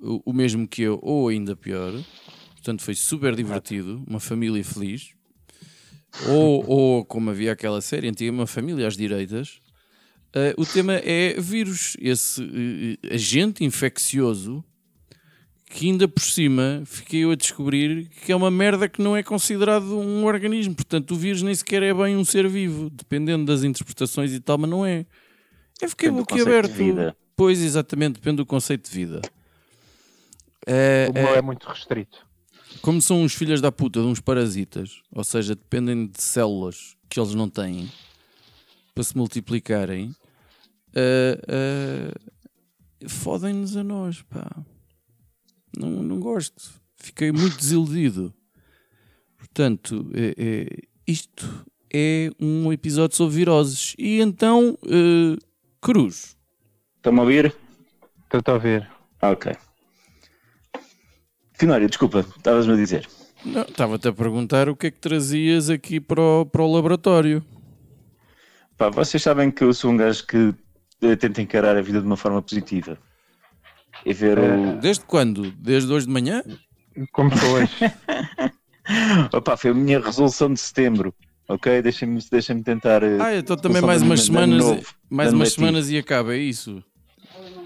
o 0.00 0.32
mesmo 0.32 0.66
que 0.66 0.82
eu, 0.82 0.98
ou 1.02 1.28
ainda 1.28 1.56
pior. 1.56 1.92
Portanto, 2.52 2.82
foi 2.82 2.94
super 2.94 3.34
divertido, 3.34 4.02
uma 4.06 4.20
família 4.20 4.64
feliz. 4.64 5.12
Ou, 6.28 6.64
ou 6.66 7.04
como 7.04 7.30
havia 7.30 7.52
aquela 7.52 7.80
série 7.80 8.08
antiga, 8.08 8.30
uma 8.30 8.46
família 8.46 8.86
às 8.86 8.96
direitas. 8.96 9.60
Uh, 10.34 10.60
o 10.60 10.64
tema 10.64 10.94
é 10.94 11.34
vírus, 11.40 11.96
esse 12.00 12.40
uh, 12.42 13.12
agente 13.14 13.64
infeccioso 13.64 14.62
que 15.72 15.86
ainda 15.86 16.06
por 16.08 16.22
cima 16.22 16.82
fiquei 16.84 17.20
eu 17.24 17.30
a 17.30 17.36
descobrir 17.36 18.08
que 18.24 18.30
é 18.32 18.36
uma 18.36 18.50
merda 18.50 18.88
que 18.88 19.00
não 19.02 19.16
é 19.16 19.22
considerado 19.22 19.98
um 19.98 20.24
organismo. 20.24 20.74
Portanto, 20.74 21.12
o 21.12 21.16
vírus 21.16 21.42
nem 21.42 21.54
sequer 21.54 21.82
é 21.82 21.94
bem 21.94 22.16
um 22.16 22.24
ser 22.24 22.48
vivo, 22.48 22.90
dependendo 22.90 23.44
das 23.44 23.62
interpretações 23.64 24.32
e 24.32 24.40
tal, 24.40 24.58
mas 24.58 24.70
não 24.70 24.84
é. 24.84 25.06
Eu 25.80 25.88
fiquei 25.88 26.08
Depende 26.10 26.26
do 26.26 26.28
boquiaberto. 26.28 26.68
conceito 26.70 26.78
de 26.78 26.92
vida. 26.92 27.16
Pois, 27.36 27.62
exatamente, 27.62 28.14
depende 28.14 28.36
do 28.38 28.46
conceito 28.46 28.90
de 28.90 28.96
vida. 28.96 29.20
É, 30.66 31.06
O 31.10 31.14
meu 31.14 31.34
é 31.34 31.40
muito 31.42 31.66
restrito. 31.68 32.18
como 32.82 33.00
são 33.00 33.22
uns 33.22 33.34
filhos 33.34 33.60
da 33.60 33.72
puta 33.72 34.00
de 34.00 34.06
uns 34.06 34.20
parasitas, 34.20 35.00
ou 35.12 35.24
seja, 35.24 35.54
dependem 35.54 36.06
de 36.06 36.22
células 36.22 36.96
que 37.08 37.18
eles 37.18 37.34
não 37.34 37.48
têm 37.48 37.90
para 39.00 39.04
se 39.04 39.16
multiplicarem, 39.16 40.14
ah, 40.94 41.40
ah, 41.48 43.08
fodem-nos 43.08 43.74
a 43.74 43.82
nós, 43.82 44.20
pá. 44.20 44.46
Não, 45.74 45.88
não 46.02 46.20
gosto. 46.20 46.70
Fiquei 46.96 47.32
muito 47.32 47.56
desiludido. 47.56 48.34
Portanto, 49.38 50.10
é- 50.12 50.34
é- 50.36 50.82
isto 51.06 51.64
é 51.90 52.30
um 52.38 52.70
episódio 52.70 53.16
sobre 53.16 53.36
viroses. 53.36 53.94
E 53.98 54.20
então, 54.20 54.76
ah, 54.84 55.38
Cruz, 55.80 56.36
Estão-me 56.96 57.20
a 57.20 57.22
ouvir? 57.22 57.56
Estou 58.34 58.54
a 58.54 58.58
ver. 58.58 58.86
Ah, 59.22 59.30
ok. 59.30 59.56
Finória, 61.54 61.88
desculpa, 61.88 62.20
estavas-me 62.36 62.74
a 62.74 62.76
dizer. 62.76 63.08
não, 63.46 63.62
estava-te 63.62 64.08
a 64.08 64.12
perguntar 64.12 64.68
o 64.68 64.76
que 64.76 64.88
é 64.88 64.90
que 64.90 64.98
trazias 65.00 65.70
aqui 65.70 65.98
para 65.98 66.20
o, 66.20 66.44
para 66.44 66.62
o 66.62 66.70
laboratório. 66.70 67.42
Pá, 68.80 68.88
vocês 68.88 69.22
sabem 69.22 69.50
que 69.50 69.62
eu 69.62 69.74
sou 69.74 69.90
um 69.90 69.96
gajo 69.98 70.26
que 70.26 70.54
eh, 71.02 71.14
tenta 71.14 71.42
encarar 71.42 71.76
a 71.76 71.82
vida 71.82 72.00
de 72.00 72.06
uma 72.06 72.16
forma 72.16 72.40
positiva. 72.40 72.96
E 74.06 74.14
ver 74.14 74.38
o. 74.38 74.78
Desde 74.80 75.04
quando? 75.04 75.50
Desde 75.52 75.92
hoje 75.92 76.06
de 76.06 76.12
manhã? 76.14 76.42
Como 77.12 77.30
hoje. 77.30 77.76
Opa, 79.34 79.54
foi 79.58 79.72
a 79.72 79.74
minha 79.74 80.00
resolução 80.00 80.50
de 80.50 80.58
setembro. 80.58 81.14
Ok? 81.46 81.82
Deixem-me 81.82 82.18
deixem 82.30 82.62
tentar. 82.62 83.02
eh, 83.02 83.18
Ah, 83.20 83.36
então 83.36 83.54
também 83.54 83.82
mais 83.82 84.00
umas 84.00 84.22
semanas, 84.22 84.64
novo, 84.64 84.82
mais 85.10 85.30
umas 85.34 85.48
letivo. 85.50 85.66
semanas 85.66 85.90
e 85.90 85.98
acaba, 85.98 86.34
é 86.34 86.38
isso? 86.38 86.82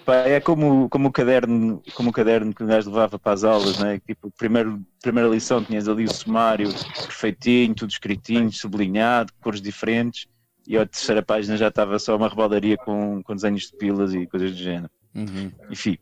Pá, 0.05 0.17
é 0.17 0.41
como, 0.41 0.89
como 0.89 1.11
o 1.11 1.13
caderno, 1.13 1.81
como 1.95 2.11
o 2.11 2.13
caderno 2.13 2.53
que 2.53 2.65
o 2.65 2.67
gajo 2.67 2.91
levava 2.91 3.21
para 3.21 3.33
as 3.35 3.45
aulas, 3.45 3.79
né? 3.79 4.01
Tipo, 4.05 4.33
primeiro, 4.37 4.83
primeira 5.01 5.29
lição 5.29 5.63
tinhas 5.65 5.89
ali 5.89 6.07
o 6.07 6.13
sumário 6.13 6.69
perfeitinho, 7.07 7.73
tudo 7.73 7.91
escritinho, 7.91 8.51
sublinhado, 8.53 9.33
cores 9.41 9.63
diferentes, 9.63 10.27
e 10.67 10.77
a 10.77 10.87
terceira 10.87 11.23
página 11.23 11.57
já 11.57 11.69
estava 11.69 11.99
só 11.99 12.17
uma 12.17 12.29
rebaldaria 12.29 12.77
com, 12.77 13.23
com 13.23 13.35
desenhos 13.35 13.71
de 13.71 13.77
pilas 13.77 14.15
e 14.15 14.27
coisas 14.27 14.53
do 14.53 14.57
género. 14.57 14.91
Uhum. 15.15 15.51
Enfim. 15.71 15.99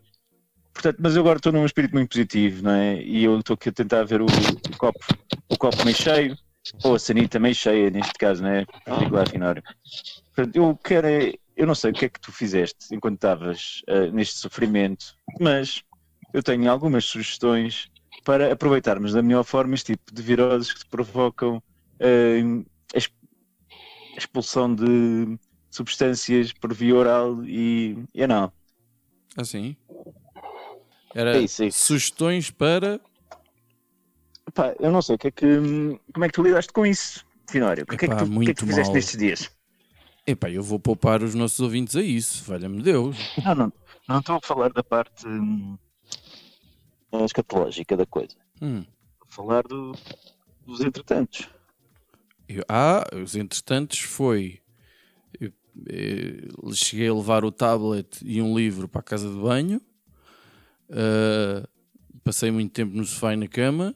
Portanto, 0.72 0.96
mas 1.00 1.14
eu 1.14 1.22
agora 1.22 1.38
estou 1.38 1.52
num 1.52 1.66
espírito 1.66 1.92
muito 1.92 2.10
positivo, 2.10 2.62
não 2.62 2.70
é? 2.70 3.02
E 3.02 3.24
eu 3.24 3.38
estou 3.38 3.54
aqui 3.54 3.68
a 3.68 3.72
tentar 3.72 4.04
ver 4.04 4.22
o, 4.22 4.26
o 4.26 4.76
copo, 4.78 5.04
o 5.48 5.56
copo 5.56 5.84
meio 5.84 5.96
cheio, 5.96 6.36
ou 6.82 6.94
a 6.94 6.98
sanita 6.98 7.38
meio 7.38 7.54
cheia, 7.54 7.90
neste 7.90 8.14
caso, 8.14 8.42
não 8.42 8.50
é? 8.50 8.64
Particular 8.84 9.28
Finório. 9.28 9.62
Portanto, 10.34 10.56
eu 10.56 10.78
quero 10.82 11.06
é, 11.06 11.34
eu 11.56 11.66
não 11.66 11.74
sei 11.74 11.90
o 11.90 11.94
que 11.94 12.06
é 12.06 12.08
que 12.08 12.20
tu 12.20 12.32
fizeste 12.32 12.94
enquanto 12.94 13.16
estavas 13.16 13.82
ah, 13.88 14.06
neste 14.12 14.38
sofrimento, 14.38 15.14
mas 15.40 15.82
eu 16.32 16.42
tenho 16.42 16.70
algumas 16.70 17.04
sugestões 17.04 17.90
para 18.24 18.52
aproveitarmos 18.52 19.12
da 19.12 19.22
melhor 19.22 19.44
forma 19.44 19.74
este 19.74 19.92
tipo 19.92 20.14
de 20.14 20.22
viroses 20.22 20.72
que 20.72 20.80
te 20.80 20.86
provocam 20.86 21.62
a 22.00 22.38
expulsão 24.16 24.74
de 24.74 25.38
substâncias 25.70 26.52
por 26.52 26.72
via 26.74 26.94
oral 26.94 27.44
e 27.44 27.96
eu 28.14 28.28
não. 28.28 28.52
Assim. 29.36 29.76
Era 31.14 31.36
É 31.36 31.40
isso, 31.40 31.62
é 31.62 31.66
isso. 31.66 31.78
sugestões 31.86 32.50
para. 32.50 33.00
Eu 34.80 34.90
não 34.90 35.00
sei 35.00 35.14
o 35.14 35.18
que 35.18 35.28
é 35.28 35.30
que, 35.30 35.46
como 36.12 36.24
é 36.24 36.28
que 36.28 36.34
tu 36.34 36.42
lidaste 36.42 36.72
com 36.72 36.84
isso, 36.84 37.24
Finório? 37.48 37.84
O 37.84 37.86
que, 37.86 37.94
é 37.94 37.98
que 37.98 38.06
tu, 38.08 38.12
o 38.12 38.16
que 38.16 38.22
é 38.22 38.26
que 38.26 38.30
muito 38.30 38.66
fizeste 38.66 38.88
mal. 38.88 38.94
nestes 38.94 39.18
dias? 39.18 39.50
Epá, 40.26 40.50
eu 40.50 40.62
vou 40.62 40.78
poupar 40.78 41.22
os 41.22 41.34
nossos 41.34 41.58
ouvintes 41.60 41.96
a 41.96 42.02
isso, 42.02 42.44
valha-me 42.44 42.82
Deus. 42.82 43.16
Não, 43.44 43.54
não, 43.54 43.72
não 44.08 44.18
estou 44.18 44.36
a 44.36 44.40
falar 44.46 44.72
da 44.72 44.82
parte 44.84 45.26
hum, 45.26 45.76
escatológica 47.24 47.96
da 47.96 48.06
coisa. 48.06 48.36
Hum. 48.60 48.80
Estou 48.80 49.26
a 49.28 49.32
falar 49.32 49.62
do- 49.62 49.96
dos 50.66 50.80
entretantos. 50.80 51.48
Eu- 52.56 52.64
ah, 52.68 53.04
os 53.22 53.34
entretantos 53.36 53.98
foi. 54.00 54.58
Eu, 55.40 55.52
eh, 55.88 56.48
cheguei 56.74 57.08
a 57.08 57.14
levar 57.14 57.44
o 57.44 57.52
tablet 57.52 58.20
e 58.24 58.40
um 58.42 58.56
livro 58.56 58.86
para 58.88 59.00
a 59.00 59.04
casa 59.04 59.28
de 59.28 59.36
banho. 59.36 59.80
Ah, 60.90 61.66
passei 62.24 62.50
muito 62.50 62.72
tempo 62.72 62.94
no 62.96 63.04
sofá 63.04 63.32
e 63.32 63.36
na 63.36 63.48
cama 63.48 63.94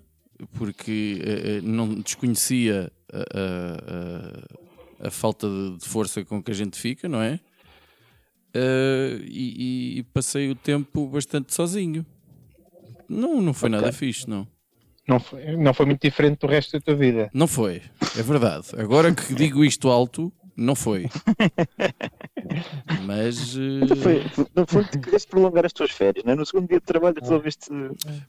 porque 0.52 1.20
eh, 1.25 1.60
não 1.62 1.94
desconhecia 1.94 2.92
a, 3.12 3.18
a- 3.18 5.02
a- 5.02 5.08
a 5.08 5.10
falta 5.10 5.46
de, 5.48 5.78
de 5.78 5.86
força 5.88 6.25
com 6.25 6.42
que 6.42 6.50
a 6.50 6.54
gente 6.54 6.78
fica, 6.78 7.08
não 7.08 7.20
é? 7.22 7.38
Ah, 8.54 9.18
e, 9.22 9.98
e 9.98 10.02
passei 10.04 10.50
o 10.50 10.54
tempo 10.54 11.06
bastante 11.08 11.54
sozinho. 11.54 12.04
Não, 13.08 13.40
não 13.40 13.54
foi 13.54 13.68
nada 13.70 13.92
fixe, 13.92 14.28
não. 14.28 14.46
Não 15.08 15.20
foi, 15.20 15.56
não 15.56 15.72
foi 15.72 15.86
muito 15.86 16.02
diferente 16.02 16.38
do 16.40 16.46
resto 16.46 16.72
da 16.72 16.80
tua 16.80 16.94
vida. 16.94 17.30
Não 17.32 17.46
foi, 17.46 17.82
é 18.18 18.22
verdade. 18.22 18.66
Agora 18.76 19.14
que 19.14 19.34
digo 19.34 19.64
isto 19.64 19.88
alto, 19.88 20.32
não 20.56 20.75
foi. 20.75 21.06
Mas 23.04 23.56
eh, 23.56 24.25
Então 24.38 24.66
foi, 24.66 24.84
tu 24.84 24.98
quiseste 25.00 25.28
prolongar 25.28 25.66
as 25.66 25.72
tuas 25.72 25.90
férias, 25.90 26.25
não 26.25 26.32
é? 26.32 26.36
No 26.36 26.46
segundo 26.46 26.68
dia 26.68 26.78
de 26.80 26.84
trabalho 26.84 27.16
resolveste. 27.20 27.66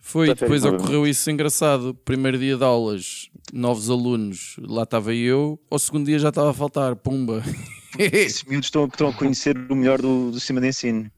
foi, 0.02 0.34
depois 0.34 0.64
bem, 0.64 0.72
ocorreu 0.74 1.08
isso 1.08 1.32
engraçado. 1.32 1.94
Primeiro 2.06 2.38
dia 2.38 2.58
de 2.58 2.64
aulas, 2.64 3.30
novos 3.54 3.90
alunos, 3.90 4.56
lá 4.60 4.84
estava 4.84 5.14
eu. 5.16 5.60
Ao 5.72 5.80
segundo 5.80 6.06
dia 6.06 6.20
já 6.20 6.30
estava 6.30 6.52
a 6.52 6.54
faltar, 6.54 6.96
pumba. 6.96 7.42
Esses 7.98 8.44
miúdos 8.44 8.68
estão, 8.68 8.86
estão 8.86 9.08
a 9.10 9.14
conhecer 9.14 9.58
o 9.58 9.76
melhor 9.76 10.02
do, 10.02 10.32
do 10.32 10.40
sistema 10.40 10.62
de 10.62 10.68
ensino. 10.68 11.10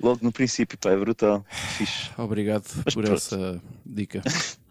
Logo 0.00 0.20
no 0.22 0.32
princípio, 0.32 0.78
pá, 0.78 0.90
é 0.90 0.96
brutal. 0.96 1.44
Fixe. 1.50 2.10
Obrigado 2.16 2.64
Mas 2.84 2.94
por 2.94 3.04
pronto. 3.04 3.16
essa 3.18 3.62
dica. 3.84 4.22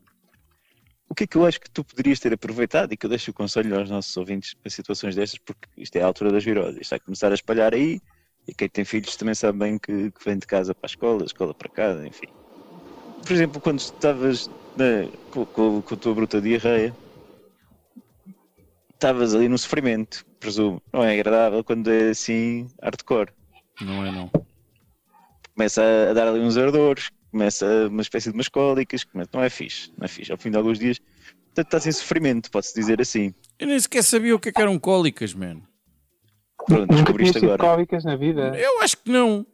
O 1.14 1.16
que 1.16 1.26
é 1.26 1.28
que 1.28 1.38
eu 1.38 1.46
acho 1.46 1.60
que 1.62 1.70
tu 1.70 1.84
poderias 1.86 2.20
ter 2.20 2.34
aproveitado 2.34 2.92
e 2.92 2.98
que 2.98 3.06
eu 3.06 3.10
deixo 3.12 3.30
o 3.30 3.34
conselho 3.36 3.78
aos 3.78 3.88
nossos 3.88 4.18
ouvintes 4.18 4.56
para 4.56 4.72
situações 4.72 5.16
destas, 5.16 5.40
porque 5.46 5.68
isto 5.78 5.96
é 5.96 6.02
a 6.02 6.08
altura 6.08 6.32
das 6.32 6.44
viroses, 6.44 6.82
isto 6.82 6.90
vai 6.90 7.00
começar 7.02 7.30
a 7.32 7.36
espalhar 7.36 7.72
aí 7.72 8.02
e 8.48 8.54
quem 8.56 8.68
tem 8.68 8.84
filhos 8.84 9.16
também 9.16 9.36
sabe 9.36 9.60
bem 9.60 9.78
que, 9.78 10.12
que 10.12 10.26
vem 10.26 10.40
de 10.40 10.48
casa 10.48 10.74
para 10.74 10.88
a 10.88 10.90
escola, 10.90 11.24
escola 11.24 11.54
para 11.54 11.70
casa, 11.70 12.08
enfim. 12.08 12.26
Por 13.24 13.32
exemplo, 13.32 13.62
quando 13.62 13.78
estavas 13.78 14.50
com, 15.30 15.46
com- 15.46 15.84
com 15.84 15.94
a 15.94 15.98
tua 16.00 16.16
bruta 16.16 16.42
diarreia, 16.42 16.98
estavas 18.96 19.36
ali 19.36 19.48
no 19.48 19.58
sofrimento, 19.60 20.26
presumo. 20.40 20.82
Não 20.92 21.04
é 21.04 21.14
agradável 21.14 21.64
quando 21.64 21.92
é 21.92 22.10
assim 22.10 22.68
hardcore. 22.82 23.32
Não 23.82 24.04
é 24.04 24.12
não. 24.12 24.32
Começa 25.54 25.84
a, 25.84 26.10
a 26.10 26.14
dar 26.14 26.28
ali 26.28 26.40
uns 26.40 26.58
ardores, 26.58 27.12
começa 27.34 27.88
uma 27.88 28.04
espécie 28.04 28.30
de 28.30 28.36
umas 28.38 28.48
cólicas, 28.48 29.04
começa- 29.04 29.32
não 29.34 29.44
é 29.44 29.50
fixe, 29.50 29.92
não 29.98 30.06
é 30.06 30.08
fixe. 30.08 30.32
Ao 30.32 30.38
fim 30.38 30.52
de 30.52 30.58
alguns 30.58 30.78
dias, 30.78 31.00
portanto, 31.00 31.66
estás 31.66 31.88
em 31.88 31.92
sofrimento, 31.92 32.52
pode-se 32.52 32.76
dizer 32.76 33.02
assim. 33.02 33.34
Eu 33.58 33.66
nem 33.68 33.80
sequer 33.80 34.04
sabia 34.04 34.36
o 34.36 34.40
que, 34.40 34.50
é 34.50 34.52
que 34.52 34.62
eram 34.62 34.78
cólicas, 34.78 35.34
man. 35.34 35.62
Pronto, 36.68 36.94
descobriste 36.94 37.40
agora. 37.40 37.58
cólicas 37.58 38.06
na 38.06 38.16
vida. 38.16 38.56
Eu 38.58 38.82
acho 38.82 38.98
que 38.98 39.10
não. 39.12 39.46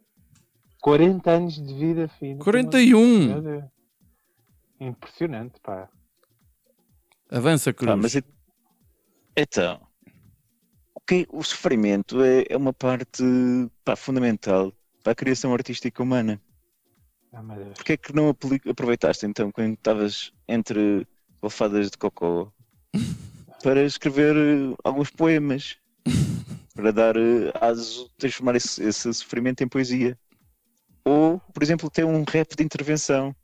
40 0.82 1.30
anos 1.30 1.54
de 1.54 1.74
vida, 1.74 2.06
filho. 2.18 2.38
41. 2.38 3.26
Meu 3.28 3.40
Deus. 3.42 3.64
Impressionante, 4.78 5.58
pá. 5.62 5.88
Avança, 7.30 7.72
Cruz. 7.72 7.90
Pá, 7.90 7.96
mas 7.96 8.14
e- 8.14 8.24
então, 9.36 9.80
o, 10.94 11.00
que, 11.00 11.26
o 11.30 11.42
sofrimento 11.42 12.22
é, 12.22 12.44
é 12.50 12.56
uma 12.56 12.72
parte 12.72 13.22
pá, 13.84 13.96
fundamental 13.96 14.72
para 15.02 15.12
a 15.12 15.16
criação 15.16 15.52
artística 15.54 16.02
humana. 16.02 16.40
Deus. 17.32 17.74
Porquê 17.74 17.92
é 17.92 17.96
que 17.96 18.14
não 18.14 18.28
aproveitaste 18.28 19.26
então 19.26 19.50
quando 19.52 19.74
estavas 19.74 20.32
entre 20.48 21.06
alfadas 21.40 21.90
de 21.90 21.96
cocô 21.96 22.52
para 23.62 23.82
escrever 23.84 24.36
eh, 24.36 24.76
alguns 24.84 25.10
poemas? 25.10 25.76
Para 26.74 26.92
dar 26.92 27.16
eh, 27.16 27.52
aso, 27.60 28.08
transformar 28.16 28.56
esse, 28.56 28.82
esse 28.82 29.12
sofrimento 29.12 29.62
em 29.62 29.68
poesia. 29.68 30.18
Ou, 31.04 31.40
por 31.52 31.62
exemplo, 31.62 31.90
ter 31.90 32.04
um 32.04 32.24
rap 32.24 32.54
de 32.56 32.62
intervenção. 32.62 33.34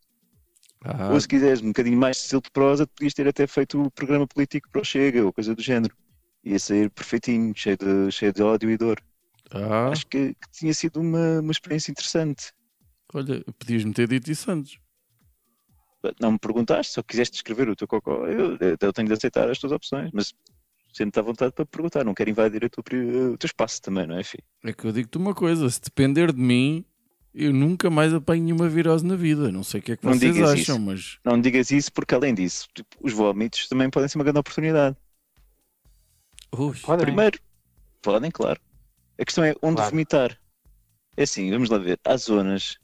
Ah, 0.85 1.13
Ou 1.13 1.21
se 1.21 1.27
quiseres 1.27 1.61
um 1.61 1.69
bocadinho 1.69 1.99
mais 1.99 2.17
de 2.17 2.23
estilo 2.23 2.43
de 2.43 2.51
prosa, 2.51 2.87
podias 2.87 3.13
ter 3.15 3.27
até 3.29 3.47
feito 3.47 3.83
o 3.83 3.91
programa 3.91 4.27
político 4.27 4.71
para 4.71 4.81
o 4.81 4.85
Chega 4.85 5.25
ou 5.25 5.33
coisa 5.33 5.55
do 5.55 5.63
género. 5.63 5.95
Ia 6.45 6.59
sair 6.59 6.91
perfeitinho, 6.91 7.53
cheio 7.57 7.77
de, 7.77 8.11
cheio 8.13 8.33
de 8.33 8.43
ódio 8.43 8.71
e 8.71 8.77
dor. 8.77 9.03
ah, 9.51 9.89
Acho 9.89 10.07
que, 10.07 10.35
que 10.35 10.51
tinha 10.53 10.73
sido 10.73 11.01
uma, 11.01 11.41
uma 11.41 11.53
experiência 11.53 11.91
interessante. 11.91 12.53
Olha, 13.15 13.45
podias-me 13.59 13.93
ter 13.93 14.09
dito 14.09 14.31
isso 14.31 14.51
antes. 14.51 14.79
Não 16.21 16.33
me 16.33 16.39
perguntaste, 16.39 16.93
só 16.93 17.03
quiseste 17.03 17.37
escrever 17.37 17.69
o 17.69 17.75
teu 17.75 17.89
cocó. 17.89 18.27
Eu, 18.27 18.57
eu 18.81 18.93
tenho 18.93 19.09
de 19.09 19.15
aceitar 19.15 19.51
as 19.51 19.59
tuas 19.59 19.73
opções, 19.73 20.11
mas 20.13 20.33
sente-te 20.93 21.19
à 21.19 21.23
vontade 21.23 21.53
para 21.53 21.67
perguntar. 21.67 22.05
Não 22.05 22.15
quero 22.15 22.31
invadir 22.31 22.69
tua 22.71 22.83
pri- 22.85 22.99
o 23.33 23.37
teu 23.37 23.47
espaço 23.47 23.83
também, 23.83 24.07
não 24.07 24.17
é, 24.19 24.23
filho? 24.23 24.45
É 24.65 24.73
que 24.73 24.85
eu 24.85 24.93
digo-te 24.93 25.19
uma 25.19 25.35
coisa: 25.35 25.69
se 25.69 25.81
depender 25.81 26.33
de 26.33 26.41
mim, 26.41 26.85
eu 27.35 27.53
nunca 27.53 27.91
mais 27.91 28.15
apanho 28.15 28.45
nenhuma 28.45 28.69
virose 28.69 29.05
na 29.05 29.17
vida. 29.17 29.51
Não 29.51 29.65
sei 29.65 29.81
o 29.81 29.83
que 29.83 29.93
é 29.93 29.97
que 29.97 30.07
Não 30.07 30.15
vocês 30.15 30.37
acham, 30.41 30.77
isso. 30.77 30.81
mas 30.81 31.19
Não 31.25 31.41
digas 31.41 31.73
isso, 31.73 31.93
porque 31.93 32.15
além 32.15 32.35
disso, 32.35 32.69
tipo, 32.73 32.89
os 33.01 33.13
vómitos 33.13 33.67
também 33.67 33.91
podem 33.91 34.09
ser 34.09 34.19
uma 34.19 34.25
grande 34.25 34.39
oportunidade. 34.39 34.97
Ui, 36.57 36.77
Podem. 36.83 37.05
Primeiro, 37.07 37.41
podem, 38.01 38.31
claro. 38.31 38.61
A 39.21 39.25
questão 39.25 39.43
é 39.45 39.55
onde 39.61 39.77
Claro. 39.77 39.91
vomitar. 39.91 40.39
É 41.17 41.23
assim, 41.25 41.51
vamos 41.51 41.69
lá 41.69 41.79
ver. 41.79 41.99
Há 42.05 42.17
zonas 42.17 42.77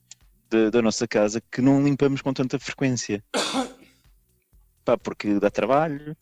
de- 0.53 0.71
da 0.71 0.83
nossa 0.83 1.09
casa 1.09 1.41
que 1.51 1.61
não 1.63 1.83
limpamos 1.83 2.21
com 2.21 2.33
tanta 2.33 2.59
frequência. 2.59 3.25
Pá, 4.85 4.97
porque 4.99 5.39
dá 5.41 5.51
trabalho, 5.51 6.17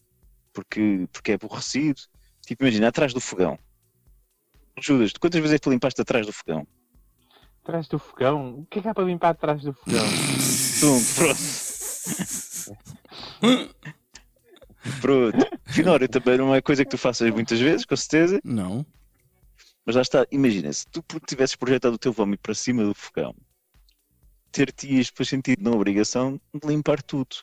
porque, 0.53 1.09
porque 1.13 1.33
é 1.33 1.35
aborrecido. 1.35 2.01
Tipo, 2.47 2.63
imagina, 2.65 2.89
atrás 2.89 3.13
do 3.13 3.21
fogão. 3.21 3.59
Judas, 4.81 5.13
quantas 5.21 5.41
vezes 5.41 5.55
é 5.55 5.59
que 5.59 5.63
tu 5.65 5.71
limpaste 5.71 6.01
atrás 6.01 6.27
do 6.27 6.33
fogão? 6.33 6.67
Atrás 7.63 7.89
do 7.89 7.99
fogão? 7.99 8.61
O 8.61 8.67
que 8.67 8.79
é 8.79 8.83
que 8.83 8.89
há 8.89 8.95
para 8.95 9.05
limpar 9.05 9.31
atrás 9.31 9.63
do 9.63 9.73
fogão? 9.73 10.07
Tum, 10.81 11.03
pronto. 11.15 11.41
pronto. 15.01 15.39
Finório 15.67 16.09
também 16.09 16.39
não 16.39 16.55
é 16.55 16.61
coisa 16.63 16.85
que 16.85 16.91
tu 16.91 16.99
faças 16.99 17.31
muitas 17.31 17.59
vezes, 17.61 17.85
com 17.85 17.97
certeza. 17.97 18.41
não. 18.45 18.85
Mas 19.87 19.97
lá 19.97 20.03
está, 20.03 20.27
imagina, 20.31 20.71
se 20.73 20.85
tu 20.93 21.03
tivesses 21.27 21.57
projetado 21.57 21.95
o 21.95 21.99
teu 21.99 22.13
vómito 22.13 22.41
para 22.43 22.55
cima 22.55 22.85
do 22.85 22.95
fogão, 22.95 23.35
ter-te-ias 24.53 25.07
depois 25.07 25.29
sentido 25.29 25.63
na 25.63 25.71
obrigação 25.71 26.41
de 26.55 26.69
limpar 26.69 27.03
tudo. 27.03 27.37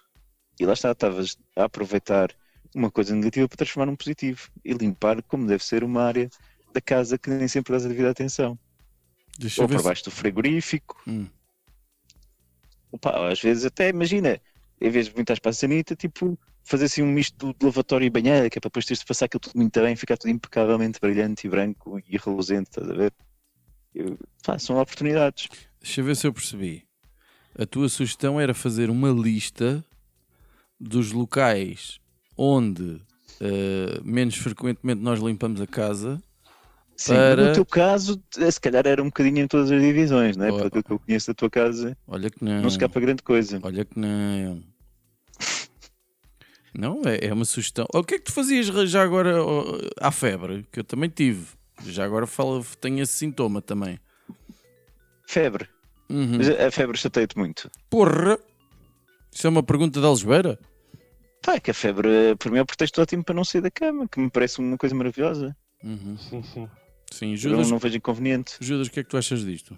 E 0.60 0.66
lá 0.66 0.74
está, 0.74 0.92
estavas 0.92 1.38
a 1.56 1.66
aproveitar 1.66 2.34
uma 2.74 2.92
coisa 2.92 3.16
negativa 3.16 3.48
para 3.48 3.58
transformar 3.58 3.86
num 3.86 3.96
positivo. 3.96 4.50
E 4.64 4.74
limpar 4.74 5.22
como 5.24 5.48
deve 5.48 5.64
ser 5.64 5.84
uma 5.84 6.04
área 6.04 6.30
da 6.74 6.82
casa 6.82 7.18
que 7.18 7.30
nem 7.30 7.48
sempre 7.48 7.74
dás 7.74 7.86
a 7.86 7.90
devida 7.90 8.10
atenção. 8.10 8.58
Deixa 9.38 9.62
Ou 9.62 9.68
ver 9.68 9.76
por 9.76 9.82
se... 9.82 9.88
baixo 9.88 10.04
do 10.06 10.12
frigorífico. 10.12 11.02
Hum. 11.08 11.28
Opa, 12.92 13.32
às 13.32 13.42
vezes 13.42 13.66
até 13.66 13.90
imagina, 13.90 14.42
em 14.80 14.90
vez 14.90 15.08
de 15.08 15.14
para 15.14 15.50
a 15.50 15.54
sanita, 15.54 15.96
tipo, 15.96 16.38
fazer 16.64 16.86
assim 16.86 17.02
um 17.02 17.12
misto 17.12 17.54
de 17.54 17.66
lavatório 17.66 18.06
e 18.06 18.10
banheira, 18.10 18.50
que 18.50 18.58
é 18.58 18.62
para 18.62 18.70
depois 18.70 18.86
teres 18.86 19.00
de 19.00 19.06
passar 19.06 19.26
aquilo 19.26 19.42
tudo 19.42 19.58
muito 19.58 19.80
bem, 19.80 19.96
ficar 19.96 20.18
tudo 20.18 20.32
impecavelmente 20.32 21.00
brilhante 21.00 21.46
e 21.46 21.50
branco 21.50 22.00
e 22.08 22.18
reluzente, 22.18 22.70
estás 22.70 22.90
a 22.90 22.94
ver? 22.94 23.14
Eu, 23.94 24.18
pá, 24.44 24.58
são 24.58 24.78
oportunidades. 24.78 25.48
Deixa 25.82 26.02
eu 26.02 26.06
ver 26.06 26.16
se 26.16 26.28
eu 26.28 26.34
percebi. 26.34 26.87
A 27.58 27.66
tua 27.66 27.90
sugestão 27.90 28.40
era 28.40 28.54
fazer 28.54 28.90
uma 28.90 29.10
lista 29.10 29.84
dos 30.80 31.12
locais 31.12 32.00
onde 32.38 33.02
eh, 33.42 34.00
menos 34.04 34.36
frequentemente 34.36 35.02
nós 35.02 35.20
limpamos 35.20 35.60
a 35.60 35.66
casa. 35.68 36.22
Sim, 36.96 37.14
Para- 37.14 37.48
No 37.48 37.54
teu 37.54 37.66
caso, 37.66 38.22
eh, 38.38 38.50
se 38.52 38.60
calhar 38.62 38.86
era 38.86 39.02
um 39.02 39.08
bocadinho 39.08 39.40
em 39.40 39.48
todas 39.48 39.72
as 39.72 39.82
divisões, 39.82 40.38
não 40.38 40.46
é? 40.46 40.52
Oh. 40.52 40.58
Por 40.58 40.68
aquilo 40.68 40.84
que 40.84 40.92
eu 40.92 41.00
conheço 41.00 41.28
da 41.28 41.34
tua 41.34 41.50
casa, 41.50 41.98
Olha 42.08 42.30
que 42.30 42.44
não. 42.44 42.62
não 42.62 42.70
se 42.70 42.76
escapa 42.76 43.00
grande 43.00 43.24
coisa. 43.24 43.60
Olha 43.64 43.84
que 43.86 44.00
não. 44.00 44.64
Não, 46.74 47.02
é, 47.06 47.26
é 47.26 47.34
uma 47.34 47.46
sugestão. 47.46 47.88
O 47.92 48.04
que 48.04 48.16
é 48.16 48.20
que 48.20 48.26
tu 48.26 48.32
fazias 48.32 48.68
já 48.88 49.02
agora 49.02 49.44
ó, 49.44 49.80
à 50.00 50.12
febre? 50.12 50.64
Que 50.72 50.82
eu 50.82 50.84
também 50.84 51.10
tive. 51.10 51.48
Já 51.84 52.06
agora 52.06 52.28
falo, 52.28 52.64
tenho 52.80 53.02
esse 53.02 53.14
sintoma 53.14 53.64
também. 53.64 54.00
Febre. 55.26 55.68
Uhum. 56.10 56.38
Mas 56.38 56.50
a 56.50 56.72
febre 56.72 56.98
chateia-te 56.98 57.38
muito. 57.38 57.70
Porra! 57.90 58.40
Isso 59.32 59.46
é 59.46 59.50
uma 59.50 59.64
pergunta 59.64 60.00
de 60.00 60.06
Algebeira? 60.06 60.58
Pá, 61.42 61.56
é 61.56 61.60
que 61.60 61.72
a 61.72 61.74
febre, 61.74 62.36
para 62.38 62.52
mim, 62.52 62.58
é 62.58 62.62
o 62.62 62.66
pretexto 62.66 63.02
ótimo 63.02 63.24
para 63.24 63.36
não 63.36 63.44
sair 63.44 63.62
da 63.62 63.70
cama, 63.72 64.08
que 64.08 64.20
me 64.20 64.30
parece 64.30 64.60
uma 64.60 64.78
coisa 64.78 64.96
maravilhosa. 64.96 65.56
Uhum. 65.84 66.18
Sim, 66.18 66.42
sim. 66.44 66.70
Sim, 67.12 67.32
Eu 67.32 67.38
Judas, 67.38 67.72
não 67.72 67.78
vejo 67.78 67.98
inconveniente. 67.98 68.58
Judas, 68.60 68.88
o 68.88 68.92
que 68.92 69.00
é 69.00 69.04
que 69.04 69.10
tu 69.10 69.18
achas 69.18 69.46
disto? 69.46 69.78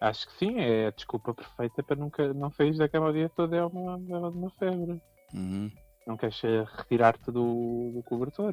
Acho 0.00 0.26
que 0.28 0.38
sim, 0.38 0.58
é 0.58 0.88
a 0.88 0.90
desculpa 0.90 1.32
perfeita 1.32 1.82
para 1.82 1.96
nunca 1.96 2.32
não 2.34 2.50
sair 2.50 2.76
da 2.76 2.88
cama 2.88 3.08
o 3.08 3.12
dia 3.12 3.30
todo 3.30 3.54
é 3.54 3.64
uma, 3.64 3.92
é 3.94 4.16
uma 4.18 4.50
febre. 4.50 5.00
Uhum, 5.32 5.70
Não 6.06 6.16
queres 6.16 6.42
eh, 6.44 6.64
retirar-te 6.76 7.26
do, 7.32 7.92
do 7.94 8.02
cobertor. 8.04 8.52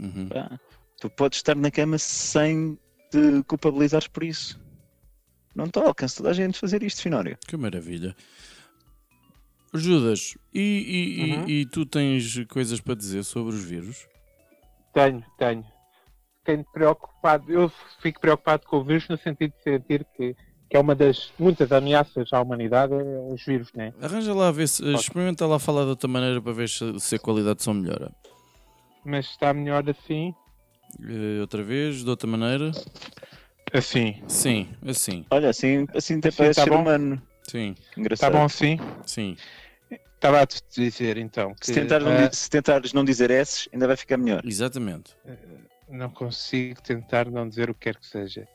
uhum. 0.00 0.28
Pá, 0.28 0.58
tu 1.00 1.08
podes 1.10 1.38
estar 1.38 1.54
na 1.54 1.70
cama 1.70 1.96
sem 1.98 2.76
te 3.10 3.42
culpabilizares 3.46 4.08
por 4.08 4.24
isso. 4.24 4.58
Não 5.58 5.64
está 5.64 5.80
ao 5.80 5.88
alcance 5.88 6.16
toda 6.16 6.30
a 6.30 6.32
gente 6.32 6.56
fazer 6.56 6.84
isto, 6.84 7.02
Finório. 7.02 7.36
Que 7.48 7.56
maravilha. 7.56 8.14
Judas, 9.74 10.38
e, 10.54 10.60
e- 10.60 11.20
e- 11.20 11.36
Uhum. 11.36 11.48
e 11.48 11.66
tu 11.66 11.84
tens 11.84 12.44
coisas 12.46 12.80
para 12.80 12.94
dizer 12.94 13.24
sobre 13.24 13.54
os 13.56 13.64
vírus? 13.64 14.06
Tenho, 14.94 15.22
tenho. 15.36 15.64
Fiquei 16.38 16.64
preocupado, 16.72 17.52
eu 17.52 17.68
fico 18.00 18.20
preocupado 18.20 18.64
com 18.66 18.76
o 18.78 18.84
vírus 18.84 19.08
no 19.08 19.18
sentido 19.18 19.52
de 19.58 19.62
sentir 19.64 20.06
que, 20.16 20.34
que 20.70 20.76
é 20.76 20.78
uma 20.80 20.94
das 20.94 21.32
muitas 21.36 21.72
ameaças 21.72 22.32
à 22.32 22.40
humanidade, 22.40 22.94
é 22.94 22.96
os 23.34 23.44
vírus, 23.44 23.72
né? 23.74 23.92
Arranja 24.00 24.32
lá 24.32 24.46
a 24.48 24.52
ver 24.52 24.68
se. 24.68 24.82
Experimenta 24.94 25.44
lá 25.44 25.58
falar 25.58 25.82
de 25.82 25.88
outra 25.90 26.08
maneira 26.08 26.40
para 26.40 26.52
ver 26.52 26.68
se, 26.68 26.98
se 27.00 27.16
a 27.16 27.18
qualidade 27.18 27.56
de 27.58 27.64
som 27.64 27.74
melhora. 27.74 28.14
Mas 29.04 29.26
está 29.26 29.52
melhor 29.52 29.82
assim. 29.90 30.32
Eh, 31.02 31.40
outra 31.40 31.62
vez, 31.64 32.02
de 32.04 32.08
outra 32.08 32.28
maneira. 32.28 32.70
Assim. 33.72 34.22
Sim, 34.28 34.68
assim. 34.86 35.24
Olha, 35.30 35.50
assim, 35.50 35.86
assim 35.94 36.18
até 36.18 36.28
Assim 36.28 36.36
parece 36.38 36.56
tá 36.60 36.64
ser 36.64 36.70
bom? 36.70 36.80
humano. 36.80 37.22
Sim, 37.50 37.74
Engraçado. 37.96 38.28
Está 38.28 38.38
bom 38.38 38.44
assim? 38.44 38.78
sim. 39.06 39.36
Estava 40.14 40.40
a 40.42 40.46
te 40.46 40.60
dizer 40.74 41.16
então 41.16 41.54
que 41.54 41.66
Se 41.66 41.72
tentares, 41.74 42.04
não, 42.04 42.28
di- 42.28 42.36
se 42.36 42.50
tentares 42.50 42.92
não 42.92 43.04
dizer 43.04 43.30
S, 43.30 43.68
ainda 43.72 43.86
vai 43.86 43.96
ficar 43.96 44.16
melhor. 44.16 44.42
Exatamente. 44.44 45.14
não 45.88 46.10
consigo 46.10 46.82
tentar 46.82 47.30
não 47.30 47.48
dizer 47.48 47.70
o 47.70 47.74
que 47.74 47.80
quer 47.80 47.96
que 47.96 48.06
seja. 48.06 48.46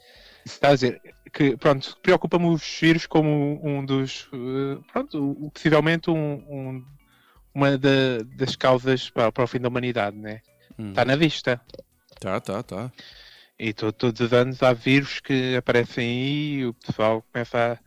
Está 0.45 0.69
a 0.69 0.73
dizer 0.75 1.01
que, 1.31 1.55
pronto, 1.57 1.97
preocupa-me 2.03 2.47
os 2.47 2.61
vírus 2.79 3.07
como 3.07 3.59
um 3.65 3.83
dos, 3.85 4.27
eh, 4.33 4.81
pronto, 4.91 5.49
possivelmente 5.53 6.09
um, 6.11 6.15
um- 6.33 6.85
uma 7.55 7.77
da- 7.77 8.23
das 8.35 8.55
causas 8.57 9.09
para, 9.09 9.31
para 9.31 9.43
o 9.45 9.47
fim 9.47 9.59
da 9.59 9.69
humanidade, 9.69 10.17
né? 10.17 10.41
Hum. 10.77 10.89
Está 10.89 11.05
na 11.05 11.15
vista. 11.15 11.61
Tá, 12.19 12.39
tá, 12.41 12.61
tá. 12.61 12.91
E 13.59 13.73
to- 13.73 13.93
todos 13.93 14.19
os 14.21 14.33
anos 14.33 14.61
há 14.63 14.73
vírus 14.73 15.19
que 15.19 15.55
aparecem 15.55 16.05
aí 16.05 16.53
e 16.59 16.65
o 16.65 16.73
pessoal 16.73 17.21
começa 17.31 17.79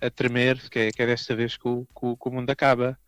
a, 0.00 0.06
a 0.06 0.10
tremer, 0.10 0.58
que 0.70 0.78
é, 0.78 0.90
que 0.90 1.02
é 1.02 1.06
desta 1.06 1.36
vez 1.36 1.56
que 1.56 1.68
o, 1.68 1.84
que 1.86 2.16
que 2.16 2.28
o 2.28 2.32
mundo 2.32 2.50
acaba. 2.50 2.98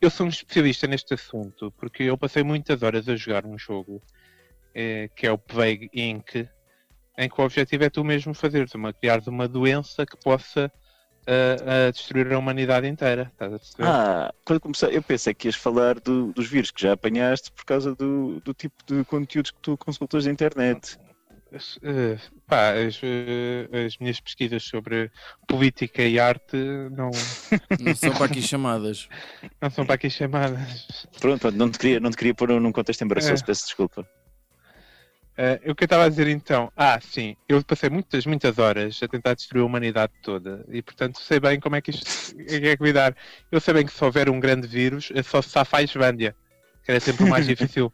Eu 0.00 0.10
sou 0.10 0.26
um 0.26 0.28
especialista 0.28 0.86
neste 0.86 1.14
assunto, 1.14 1.72
porque 1.72 2.04
eu 2.04 2.16
passei 2.18 2.42
muitas 2.44 2.82
horas 2.82 3.08
a 3.08 3.16
jogar 3.16 3.44
um 3.46 3.58
jogo 3.58 4.02
eh, 4.74 5.08
que 5.16 5.26
é 5.26 5.32
o 5.32 5.38
Plague 5.38 5.90
Inc., 5.92 6.46
em 7.18 7.28
que 7.28 7.40
o 7.40 7.44
objetivo 7.44 7.84
é 7.84 7.90
tu 7.90 8.04
mesmo 8.04 8.32
fazeres 8.32 8.72
uma, 8.74 8.92
criares 8.92 9.26
uma 9.26 9.48
doença 9.48 10.06
que 10.06 10.16
possa 10.22 10.70
ah, 11.26 11.90
destruir 11.90 12.32
a 12.32 12.38
humanidade 12.38 12.86
inteira. 12.86 13.32
Ah, 13.80 14.32
quando 14.44 14.60
comecei, 14.60 14.96
eu 14.96 15.02
pensei 15.02 15.34
que 15.34 15.48
ias 15.48 15.56
falar 15.56 15.98
do- 16.00 16.32
dos 16.32 16.46
vírus 16.48 16.70
que 16.70 16.82
já 16.82 16.92
apanhaste 16.92 17.50
por 17.52 17.64
causa 17.64 17.94
do, 17.94 18.40
do 18.40 18.54
tipo 18.54 18.76
de 18.86 19.04
conteúdos 19.04 19.50
que 19.50 19.60
tu 19.60 19.76
consultas 19.76 20.26
na 20.26 20.32
internet. 20.32 20.96
As, 21.50 21.78
eh, 21.82 22.18
pá, 22.46 22.72
as, 22.72 23.00
eh, 23.02 23.86
as 23.86 23.96
minhas 23.98 24.20
pesquisas 24.20 24.62
sobre 24.64 25.10
política 25.46 26.02
e 26.02 26.20
arte 26.20 26.56
não, 26.92 27.10
Não 27.80 27.94
são 27.94 28.12
para 28.12 28.26
aqui 28.26 28.42
chamadas. 28.42 29.08
não 29.60 29.70
são 29.70 29.86
para 29.86 29.94
aqui 29.94 30.10
chamadas. 30.10 31.06
Pronto, 31.20 31.40
pronto, 31.40 31.56
não 31.56 31.70
te 31.70 31.78
queria, 31.78 32.00
não 32.00 32.10
te 32.10 32.16
queria 32.18 32.34
pôr 32.34 32.48
num 32.60 32.70
contexto 32.72 33.02
embaraçoso, 33.02 33.42
É. 33.42 33.46
peço 33.46 33.64
desculpa. 33.64 34.06
Eh, 35.38 35.60
o 35.70 35.74
que 35.74 35.84
eu 35.84 35.86
estava 35.86 36.04
a 36.04 36.08
dizer 36.08 36.26
então, 36.28 36.70
ah, 36.76 36.98
sim, 37.00 37.36
eu 37.48 37.62
passei 37.64 37.88
muitas, 37.88 38.26
muitas 38.26 38.58
horas 38.58 39.00
a 39.02 39.06
tentar 39.08 39.34
destruir 39.34 39.62
a 39.62 39.66
humanidade 39.66 40.12
toda 40.22 40.66
e, 40.68 40.82
portanto, 40.82 41.18
sei 41.20 41.38
bem 41.40 41.60
como 41.60 41.76
é 41.76 41.80
que 41.80 41.92
isto 41.92 42.34
é 42.40 42.76
que 42.76 42.82
lidar. 42.82 43.16
Eu 43.50 43.60
sei 43.60 43.72
bem 43.72 43.86
que 43.86 43.92
se 43.92 44.04
houver 44.04 44.28
um 44.28 44.40
grande 44.40 44.66
vírus, 44.66 45.10
é 45.14 45.22
só 45.22 45.40
se 45.40 45.50
safa 45.50 45.78
a 45.78 45.82
Islândia, 45.82 46.34
que 46.84 46.90
era 46.90 46.98
sempre 47.00 47.24
o 47.24 47.28
mais 47.28 47.46
difícil. 47.48 47.92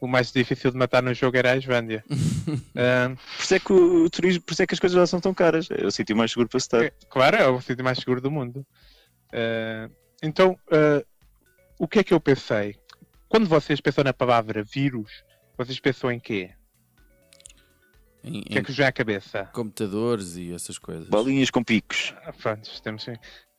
O 0.00 0.06
mais 0.08 0.32
difícil 0.32 0.70
de 0.70 0.78
matar 0.78 1.02
no 1.02 1.12
jogo 1.12 1.36
era 1.36 1.52
a 1.52 1.56
Islândia. 1.56 2.02
Ah, 2.74 3.14
Por 3.36 3.42
isso 3.44 3.54
é 3.54 3.60
que 3.60 3.72
o 3.72 4.08
turismo, 4.10 4.42
por 4.42 4.52
isso 4.52 4.62
é 4.62 4.66
que 4.66 4.74
as 4.74 4.80
coisas 4.80 4.98
lá 4.98 5.06
são 5.06 5.20
tão 5.20 5.34
caras. 5.34 5.68
É 5.70 5.84
o 5.86 5.90
sítio 5.90 6.16
mais 6.16 6.30
seguro 6.32 6.48
para 6.48 6.58
estar. 6.58 6.84
É, 6.84 6.92
claro, 7.08 7.36
é 7.36 7.46
o 7.48 7.60
sítio 7.60 7.84
mais 7.84 7.98
seguro 7.98 8.20
do 8.20 8.30
mundo. 8.30 8.66
Eh, 9.32 9.88
então, 10.22 10.58
eh, 10.72 11.04
o 11.78 11.86
que 11.86 11.98
é 11.98 12.04
que 12.04 12.12
eu 12.14 12.20
pensei? 12.20 12.76
Quando 13.28 13.46
vocês 13.46 13.80
pensam 13.80 14.02
na 14.02 14.12
palavra 14.12 14.62
vírus, 14.64 15.22
vocês 15.56 15.78
pensam 15.78 16.10
em 16.10 16.18
quê? 16.18 16.50
Em, 18.24 18.40
O 18.40 18.44
que 18.44 18.58
é 18.58 18.62
que 18.62 18.68
vos 18.68 18.76
vem 18.76 18.86
à 18.86 18.92
cabeça? 18.92 19.44
computadores 19.52 20.36
e 20.36 20.52
essas 20.52 20.78
coisas. 20.78 21.08
Bolinhas 21.08 21.50
com 21.50 21.62
picos. 21.62 22.14
Ah, 22.24 22.32
Pronto, 22.32 22.68
temos 22.82 23.06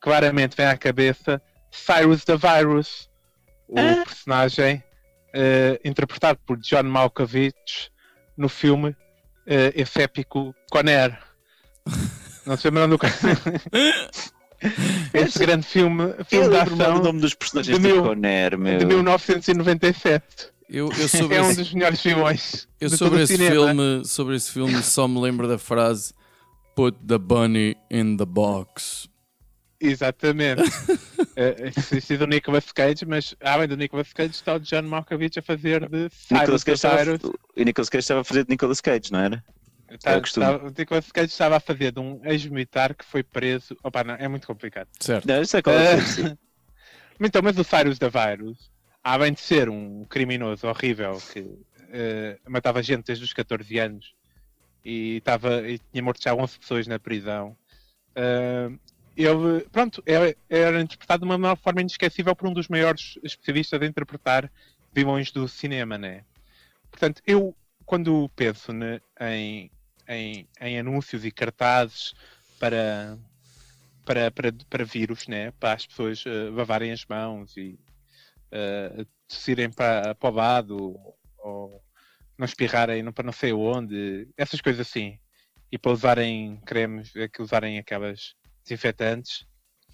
claramente 0.00 0.56
vem 0.56 0.66
à 0.66 0.76
cabeça 0.76 1.40
Cyrus 1.70 2.24
the 2.24 2.36
Virus, 2.36 3.08
o 3.68 3.74
personagem 4.04 4.82
eh, 5.34 5.80
interpretado 5.84 6.38
por 6.46 6.58
John 6.58 6.84
Malkovich 6.84 7.90
no 8.36 8.48
filme 8.48 8.96
eh, 9.46 9.72
esse 9.74 10.02
épico 10.02 10.54
Conair. 10.70 11.18
Não 12.46 12.56
se 12.56 12.68
lembram 12.68 12.88
do 12.88 12.98
Esse 15.12 15.38
grande 15.40 15.66
filme, 15.66 16.14
filme 16.28 16.48
do 16.48 16.56
ação 16.56 17.02
nome 17.02 17.20
dos 17.20 17.34
personagens 17.34 17.76
de 17.76 17.82
mil- 17.82 18.02
Conner, 18.02 18.56
meu. 18.56 18.78
de 18.78 18.86
1997. 18.86 20.24
Eu, 20.68 20.88
eu 20.92 21.08
sobre, 21.08 21.36
É 21.36 21.42
um 21.42 21.50
esse, 21.50 21.56
dos 21.60 21.74
melhores 21.74 22.00
filmes. 22.00 22.68
eu 22.80 22.88
de 22.88 22.96
sobre 22.96 23.10
todo 23.10 23.18
o 23.20 23.22
esse 23.22 23.36
filme, 23.36 24.04
sobre 24.06 24.36
esse 24.36 24.50
filme 24.50 24.82
só 24.82 25.06
me 25.06 25.20
lembro 25.20 25.46
da 25.48 25.58
frase 25.58 26.14
Put 26.74 26.96
the 27.06 27.18
bunny 27.18 27.76
in 27.90 28.16
the 28.16 28.24
box. 28.24 29.06
Exatamente. 29.82 30.62
Isso 31.96 32.12
é 32.12 32.16
do 32.16 32.26
Nicolas 32.26 32.70
Cage, 32.70 33.04
mas 33.04 33.34
além 33.40 33.66
do 33.66 33.76
Nicolas 33.76 34.12
Cage 34.12 34.30
está 34.30 34.54
o 34.54 34.60
John 34.60 34.82
Malkovich 34.82 35.38
a 35.38 35.42
fazer 35.42 35.88
de 35.88 36.08
Nicolas 36.30 36.62
Cyrus 36.62 36.64
Cage 36.64 36.74
estava, 36.74 37.34
o 37.56 37.62
Nicolas 37.62 37.88
Cage 37.88 38.00
estava 38.02 38.20
a 38.20 38.24
fazer 38.24 38.44
de 38.44 38.50
Nicolas 38.50 38.80
Cage, 38.80 39.10
não 39.10 39.18
era? 39.18 39.44
Tá- 40.00 40.16
o 40.16 40.22
tá- 40.22 40.56
o 40.64 40.72
Nicolas 40.76 41.10
Cage 41.10 41.32
estava 41.32 41.56
a 41.56 41.60
fazer 41.60 41.92
de 41.92 42.00
um 42.00 42.20
ex-militar 42.24 42.94
que 42.94 43.04
foi 43.04 43.22
preso. 43.22 43.76
Opa, 43.82 44.04
não, 44.04 44.14
é 44.14 44.28
muito 44.28 44.46
complicado. 44.46 44.88
Certo. 45.00 45.26
Não, 45.26 45.42
isso 45.42 45.56
é 45.56 46.00
sim. 46.00 46.38
Então, 47.20 47.40
mas 47.42 47.56
o 47.56 47.62
Cyrus 47.62 47.98
da 48.00 48.08
Virus, 48.08 48.70
além 49.04 49.32
de 49.32 49.40
ser 49.40 49.68
um 49.68 50.04
criminoso 50.04 50.66
horrível 50.66 51.22
que 51.32 51.46
eh, 51.92 52.36
matava 52.48 52.82
gente 52.82 53.06
desde 53.06 53.24
os 53.24 53.32
14 53.32 53.78
anos 53.78 54.12
e, 54.84 55.18
estava, 55.18 55.68
e 55.68 55.78
tinha 55.78 56.02
morto 56.02 56.20
já 56.20 56.34
11 56.34 56.58
pessoas 56.58 56.86
na 56.88 56.98
prisão, 56.98 57.56
ele, 59.16 59.60
pronto, 59.70 60.02
é- 60.06 60.36
era 60.48 60.80
interpretado 60.80 61.26
de 61.26 61.32
uma 61.32 61.56
forma 61.56 61.80
inesquecível 61.80 62.34
por 62.34 62.48
um 62.48 62.52
dos 62.52 62.68
maiores 62.68 63.18
especialistas 63.22 63.80
a 63.80 63.86
interpretar 63.86 64.50
vilões 64.92 65.30
do 65.30 65.48
cinema, 65.48 65.98
né? 65.98 66.24
Portanto, 66.90 67.22
eu, 67.26 67.54
quando 67.84 68.28
penso 68.36 68.72
ne- 68.72 69.00
em, 69.20 69.70
em, 70.08 70.48
em 70.60 70.78
anúncios 70.78 71.24
e 71.24 71.30
cartazes 71.30 72.14
para, 72.58 73.18
para, 74.04 74.30
para, 74.30 74.52
para 74.68 74.84
vírus, 74.84 75.26
né? 75.26 75.50
para 75.52 75.72
as 75.74 75.86
pessoas 75.86 76.24
eh, 76.26 76.50
lavarem 76.50 76.92
as 76.92 77.04
mãos 77.06 77.56
e 77.56 77.78
uh, 78.52 79.06
tossirem 79.28 79.70
para, 79.70 80.14
para 80.14 80.30
o 80.30 80.34
lado 80.34 81.14
ou 81.38 81.82
não 82.38 82.44
espirrarem 82.44 83.10
para 83.12 83.24
não 83.24 83.32
sei 83.32 83.52
onde, 83.52 84.28
essas 84.36 84.60
coisas 84.60 84.86
assim. 84.86 85.18
E 85.70 85.78
para 85.78 85.92
usarem 85.92 86.60
cremes, 86.66 87.14
é 87.16 87.28
que 87.28 87.40
usarem 87.40 87.78
aquelas 87.78 88.34
desinfetantes, 88.62 89.46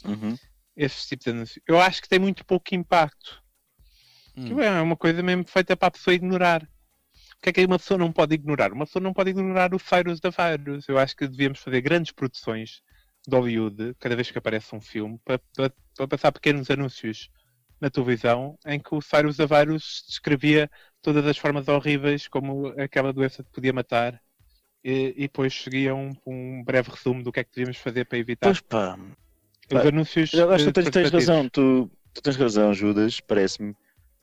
Uhum. 0.04 0.36
esses 0.76 1.06
tipos 1.06 1.24
de 1.24 1.30
anúncios. 1.30 1.62
Eu 1.66 1.80
acho 1.80 2.00
que 2.02 2.08
tem 2.08 2.18
muito 2.18 2.44
pouco 2.44 2.74
impacto. 2.74 3.42
Hum. 4.36 4.60
É 4.60 4.80
uma 4.80 4.96
coisa 4.96 5.22
mesmo 5.22 5.44
feita 5.46 5.76
para 5.76 5.88
a 5.88 5.90
pessoa 5.90 6.14
ignorar. 6.14 6.62
O 6.62 7.40
que 7.42 7.50
é 7.50 7.52
que 7.52 7.64
uma 7.64 7.78
pessoa 7.78 7.98
não 7.98 8.12
pode 8.12 8.34
ignorar? 8.34 8.72
Uma 8.72 8.86
pessoa 8.86 9.02
não 9.02 9.12
pode 9.12 9.30
ignorar 9.30 9.74
o 9.74 9.78
Cyrus 9.78 10.20
da 10.20 10.30
Virus. 10.30 10.88
Eu 10.88 10.98
acho 10.98 11.16
que 11.16 11.26
devíamos 11.26 11.60
fazer 11.60 11.80
grandes 11.80 12.12
produções 12.12 12.82
de 13.26 13.36
Hollywood, 13.36 13.94
cada 13.98 14.16
vez 14.16 14.30
que 14.30 14.38
aparece 14.38 14.74
um 14.74 14.80
filme, 14.80 15.18
para, 15.24 15.38
para, 15.54 15.72
para 15.96 16.08
passar 16.08 16.32
pequenos 16.32 16.70
anúncios 16.70 17.28
na 17.80 17.90
televisão 17.90 18.58
em 18.66 18.80
que 18.80 18.94
o 18.94 19.00
Cyrus 19.00 19.36
da 19.36 19.46
Virus 19.46 20.04
descrevia 20.08 20.70
todas 21.00 21.24
as 21.26 21.38
formas 21.38 21.68
horríveis 21.68 22.26
como 22.26 22.68
aquela 22.80 23.12
doença 23.12 23.42
te 23.42 23.50
podia 23.50 23.72
matar 23.72 24.20
e, 24.84 25.14
e 25.16 25.22
depois 25.22 25.54
seguia 25.54 25.94
um, 25.94 26.14
um 26.26 26.62
breve 26.64 26.90
resumo 26.90 27.22
do 27.22 27.32
que 27.32 27.40
é 27.40 27.44
que 27.44 27.50
devíamos 27.54 27.78
fazer 27.78 28.04
para 28.06 28.18
evitar 28.18 28.50
Pois 28.50 28.60
pá, 28.60 28.98
os 29.70 29.74
pá, 29.74 29.82
anúncios. 29.84 30.32
eu 30.32 30.50
acho 30.50 30.64
eh, 30.68 30.72
que 30.72 30.72
tu 30.72 30.74
tens, 30.74 30.90
tens 30.90 31.10
participativos. 31.10 31.28
razão, 31.28 31.48
tu, 31.48 31.90
tu 32.14 32.22
tens 32.22 32.36
razão, 32.36 32.74
Judas, 32.74 33.20
parece-me, 33.20 33.74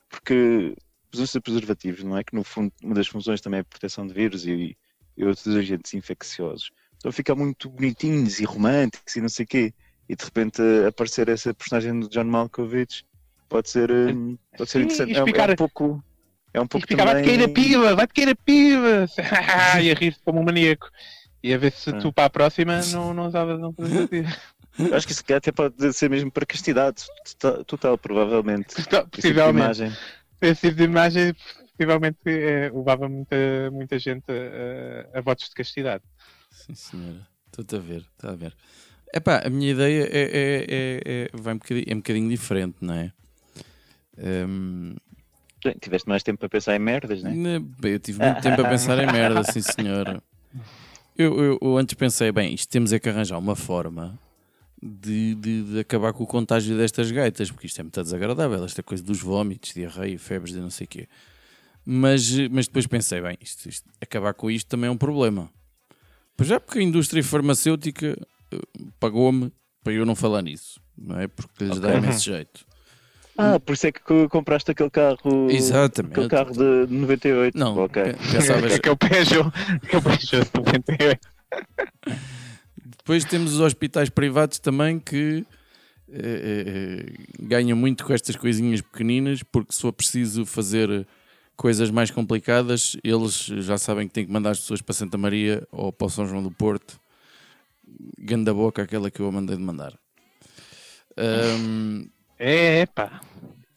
porque 0.08 0.74
os 1.14 1.32
de 1.32 1.40
preservativos, 1.40 2.02
não 2.04 2.16
é 2.16 2.24
que 2.24 2.34
no 2.34 2.44
fundo 2.44 2.72
uma 2.82 2.94
das 2.94 3.06
funções 3.08 3.40
também 3.40 3.58
é 3.58 3.60
a 3.62 3.64
proteção 3.64 4.06
de 4.06 4.12
vírus 4.12 4.46
e, 4.46 4.76
e 5.16 5.24
outros 5.24 5.46
agentes 5.56 5.94
infecciosos. 5.94 6.70
Então 6.98 7.12
fica 7.12 7.34
muito 7.34 7.70
bonitinhos 7.70 8.40
e 8.40 8.44
românticos 8.44 9.16
e 9.16 9.20
não 9.20 9.28
sei 9.28 9.44
o 9.44 9.48
quê. 9.48 9.72
E 10.08 10.14
de 10.14 10.24
repente 10.24 10.60
eh, 10.62 10.86
aparecer 10.88 11.28
essa 11.28 11.52
personagem 11.54 11.98
do 11.98 12.08
John 12.08 12.24
Malkovich 12.24 13.04
pode 13.48 13.70
ser, 13.70 13.90
eh, 13.90 14.12
pode 14.56 14.70
ser 14.70 14.78
Sim, 14.78 14.84
interessante. 14.84 15.12
e 15.12 15.16
É 15.16 15.22
um- 15.24 15.26
é, 16.56 16.60
um 16.60 16.66
pouco. 16.66 16.86
é 16.86 16.94
um 16.94 16.96
E 16.96 16.96
ficava, 16.96 17.12
vai-te 17.12 17.24
também... 17.24 17.38
cair 17.38 17.44
a 17.44 17.52
piba, 17.52 17.94
vai-te 17.94 18.14
cair 18.14 18.28
a 18.30 18.34
piba. 18.34 19.06
e 19.82 19.90
a 19.90 19.94
rir-se 19.94 20.20
como 20.24 20.40
um 20.40 20.44
maníaco. 20.44 20.88
E 21.42 21.54
a 21.54 21.58
ver 21.58 21.72
se 21.72 21.90
Ah. 21.90 21.98
tu 21.98 22.12
para 22.12 22.24
a 22.24 22.30
próxima 22.30 22.80
não, 22.86 23.14
não 23.14 23.26
usavas 23.26 23.60
um 23.62 23.72
preservativo. 23.72 24.28
Eu 24.78 24.92
Acho 24.96 25.06
que 25.06 25.12
isso 25.12 25.22
até 25.32 25.52
pode 25.52 25.92
ser 25.92 26.10
mesmo 26.10 26.30
para 26.30 26.44
castidade 26.44 27.04
total, 27.38 27.64
total, 27.64 27.98
provavelmente. 27.98 28.74
Esse 28.78 28.82
tipo 28.88 29.04
de 29.04 29.10
Possivelmente. 29.10 29.64
imagem. 29.82 29.92
Esse 30.40 30.60
tipo 30.68 30.76
de 30.76 30.84
imagem 30.84 31.34
possivelmente 31.76 32.18
eh, 32.26 32.70
levava 32.74 33.08
muita, 33.08 33.36
muita 33.70 33.98
gente 33.98 34.24
a, 34.30 35.14
a, 35.14 35.18
a 35.18 35.22
votos 35.22 35.48
de 35.48 35.54
castidade. 35.54 36.02
Sim, 36.50 36.74
senhora. 36.74 37.26
Estou-te 37.46 37.76
a 37.76 37.78
ver, 37.78 38.04
está 38.16 38.30
a 38.32 38.36
ver. 38.36 38.54
Epá, 39.14 39.40
a 39.44 39.48
minha 39.48 39.70
ideia 39.70 40.04
é, 40.10 40.22
é, 40.22 40.66
é, 40.68 41.00
é- 41.24 41.30
vai 41.32 41.54
um 41.54 41.58
bocadinho, 41.58 41.86
é 41.88 41.94
um 41.94 41.98
bocadinho 41.98 42.28
diferente, 42.28 42.76
não 42.80 42.94
é? 42.94 43.12
Bem, 44.18 44.96
Tiveste 45.80 46.08
mais 46.08 46.22
tempo 46.22 46.38
para 46.38 46.48
pensar 46.48 46.76
em 46.76 46.78
merdas, 46.78 47.22
né? 47.22 47.32
ne- 47.34 47.58
bem, 47.58 47.92
eu 47.92 47.98
tive 47.98 48.20
muito 48.20 48.40
tempo 48.40 48.60
a 48.60 48.68
pensar 48.68 48.98
em 48.98 49.06
merda, 49.10 49.42
sim 49.44 49.60
senhora. 49.62 50.22
Eu, 51.16 51.42
eu- 51.42 51.58
eu 51.62 51.76
antes 51.78 51.94
pensei, 51.94 52.30
bem, 52.30 52.54
isto 52.54 52.68
temos 52.70 52.92
é 52.92 52.98
que 52.98 53.08
arranjar 53.08 53.38
uma 53.38 53.56
forma 53.56 54.18
de, 54.82 55.34
de- 55.34 55.62
de 55.64 55.78
acabar 55.80 56.12
com 56.12 56.22
o 56.24 56.26
contágio 56.26 56.76
destas 56.76 57.10
gaitas, 57.10 57.50
porque 57.50 57.66
isto 57.66 57.80
é 57.80 57.82
muito 57.82 58.00
desagradável, 58.02 58.64
esta 58.64 58.82
coisa 58.82 59.02
dos 59.02 59.20
vómitos, 59.20 59.72
diarreia, 59.72 60.18
febres 60.18 60.54
e 60.54 60.58
não 60.58 60.70
sei 60.70 60.84
o 60.84 60.88
quê. 60.88 61.08
Mas, 61.84 62.30
mas 62.50 62.66
depois 62.66 62.86
pensei, 62.86 63.20
bem, 63.22 63.38
isto- 63.40 63.68
isto- 63.68 63.88
acabar 64.00 64.34
com 64.34 64.50
isto 64.50 64.68
também 64.68 64.88
é 64.88 64.90
um 64.90 64.96
problema. 64.98 65.50
Pois 66.36 66.48
já 66.48 66.60
porque 66.60 66.78
a 66.80 66.82
indústria 66.82 67.24
farmacêutica 67.24 68.14
eh, 68.52 68.58
pagou-me 69.00 69.50
para 69.82 69.94
eu 69.94 70.04
não 70.04 70.14
falar 70.14 70.42
nisso, 70.42 70.78
não 70.98 71.18
é? 71.18 71.26
Porque 71.28 71.64
lhes 71.64 71.80
dá 71.80 71.88
Ok. 71.88 71.98
imenso 71.98 72.24
jeito. 72.24 72.65
Ah, 73.38 73.60
por 73.60 73.72
isso 73.74 73.86
é 73.86 73.92
que 73.92 74.00
co- 74.00 74.28
compraste 74.28 74.70
aquele 74.70 74.90
carro. 74.90 75.50
Exatamente. 75.50 76.12
Aquele 76.14 76.28
carro 76.28 76.52
de 76.52 76.86
98. 76.94 77.58
Não, 77.58 77.76
Ok. 77.78 78.02
pe- 78.02 78.12
pensavas, 78.32 78.72
É 78.72 78.78
que 78.78 78.88
eu 78.88 78.96
Peugeot, 78.96 79.50
que 79.88 79.96
eu 79.96 80.02
Peugeot 80.02 80.50
98. 80.54 81.20
Depois 82.98 83.24
temos 83.24 83.52
os 83.54 83.60
hospitais 83.60 84.08
privados 84.08 84.58
também 84.58 84.98
que 84.98 85.44
eh, 86.12 87.04
eh, 87.06 87.12
ganham 87.40 87.76
muito 87.76 88.04
com 88.04 88.12
estas 88.12 88.36
coisinhas 88.36 88.80
pequeninas, 88.80 89.42
porque 89.42 89.72
se 89.72 89.80
for 89.80 89.92
preciso 89.92 90.44
fazer 90.46 91.06
coisas 91.56 91.90
mais 91.90 92.10
complicadas, 92.10 92.96
eles 93.02 93.34
já 93.64 93.78
sabem 93.78 94.06
que 94.08 94.14
têm 94.14 94.26
que 94.26 94.32
mandar 94.32 94.50
as 94.50 94.60
pessoas 94.60 94.80
para 94.82 94.94
Santa 94.94 95.16
Maria 95.18 95.66
ou 95.72 95.92
para 95.92 96.06
o 96.06 96.10
São 96.10 96.26
João 96.26 96.42
do 96.42 96.50
Porto. 96.50 96.98
Ganda 98.18 98.52
boca, 98.52 98.82
aquela 98.82 99.10
que 99.10 99.20
eu 99.20 99.30
mandei 99.32 99.56
de 99.56 99.62
mandar. 99.62 99.92
Ahm, 101.16 102.08
É, 102.38 102.86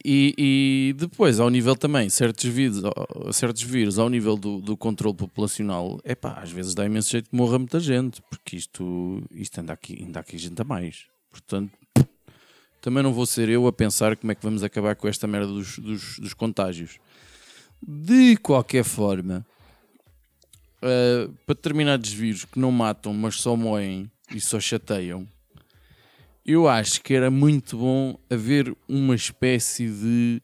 e, 0.04 0.34
e 0.38 0.94
depois, 0.96 1.38
ao 1.40 1.50
nível 1.50 1.76
também, 1.76 2.08
certos 2.08 2.44
vírus, 2.44 2.82
certos 3.32 3.62
vírus 3.62 3.98
ao 3.98 4.08
nível 4.08 4.36
do, 4.36 4.60
do 4.60 4.76
controle 4.76 5.14
populacional, 5.14 6.00
é 6.04 6.14
pá, 6.14 6.40
às 6.42 6.50
vezes 6.50 6.74
dá 6.74 6.86
imenso 6.86 7.10
jeito 7.10 7.28
que 7.28 7.36
morra 7.36 7.58
muita 7.58 7.78
gente, 7.78 8.22
porque 8.22 8.56
isto, 8.56 9.22
isto 9.32 9.60
anda, 9.60 9.72
aqui, 9.74 10.02
ainda 10.02 10.20
há 10.20 10.22
aqui 10.22 10.38
gente 10.38 10.60
a 10.60 10.64
mais. 10.64 11.04
Portanto, 11.30 11.70
também 12.80 13.02
não 13.02 13.12
vou 13.12 13.26
ser 13.26 13.48
eu 13.50 13.66
a 13.66 13.72
pensar 13.72 14.16
como 14.16 14.32
é 14.32 14.34
que 14.34 14.42
vamos 14.42 14.62
acabar 14.62 14.96
com 14.96 15.06
esta 15.06 15.26
merda 15.26 15.48
dos, 15.48 15.78
dos, 15.78 16.18
dos 16.18 16.34
contágios. 16.34 16.98
De 17.82 18.36
qualquer 18.38 18.84
forma, 18.84 19.44
ah, 20.82 21.30
para 21.46 21.54
determinados 21.54 22.10
vírus 22.10 22.46
que 22.46 22.58
não 22.58 22.72
matam, 22.72 23.12
mas 23.12 23.36
só 23.36 23.54
moem 23.54 24.10
e 24.34 24.40
só 24.40 24.58
chateiam, 24.58 25.26
eu 26.44 26.68
acho 26.68 27.00
que 27.02 27.14
era 27.14 27.30
muito 27.30 27.76
bom 27.76 28.18
haver 28.30 28.74
uma 28.88 29.14
espécie 29.14 29.88
de 29.88 30.42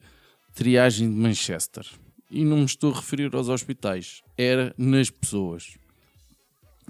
triagem 0.54 1.08
de 1.10 1.16
Manchester. 1.16 1.84
E 2.30 2.44
não 2.44 2.58
me 2.58 2.64
estou 2.64 2.92
a 2.92 2.96
referir 2.96 3.34
aos 3.34 3.48
hospitais, 3.48 4.20
era 4.36 4.74
nas 4.76 5.10
pessoas. 5.10 5.74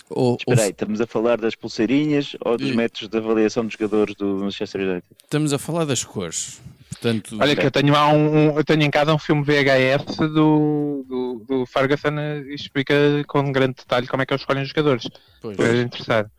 Ou, 0.09 0.37
Espera 0.37 0.61
aí, 0.62 0.66
ou- 0.66 0.71
estamos 0.71 1.01
a 1.01 1.07
falar 1.07 1.37
das 1.37 1.55
pulseirinhas 1.57 2.37
ou 2.45 2.57
dos 2.57 2.69
Sim. 2.69 2.77
métodos 2.77 3.09
de 3.09 3.19
avaliação 3.19 3.64
dos 3.64 3.73
jogadores 3.73 4.14
do 4.14 4.37
Manchester 4.38 4.81
United? 4.83 5.05
estamos 5.25 5.53
a 5.53 5.59
falar 5.59 5.85
das 5.85 6.05
cores. 6.05 6.61
Portanto, 6.90 7.37
Olha 7.40 7.57
que 7.57 7.66
eu 7.66 7.71
tenho, 7.71 7.92
lá 7.92 8.09
um, 8.12 8.53
um- 8.53 8.57
eu 8.57 8.64
tenho 8.64 8.83
em 8.83 8.90
casa 8.90 9.12
um 9.12 9.19
filme 9.19 9.42
VHS 9.42 10.16
do, 10.16 11.05
do, 11.09 11.45
do 11.47 11.66
Ferguson 11.66 12.16
eh, 12.19 12.42
e 12.49 12.55
explica 12.55 12.95
com 13.27 13.51
grande 13.53 13.75
detalhe 13.75 14.07
como 14.07 14.23
é 14.23 14.27
que 14.27 14.33
eles 14.33 14.42
escolhem 14.42 14.62
os 14.62 14.69
jogadores. 14.69 15.09
pois, 15.42 15.57
Para 15.57 15.77
interessar. 15.77 16.31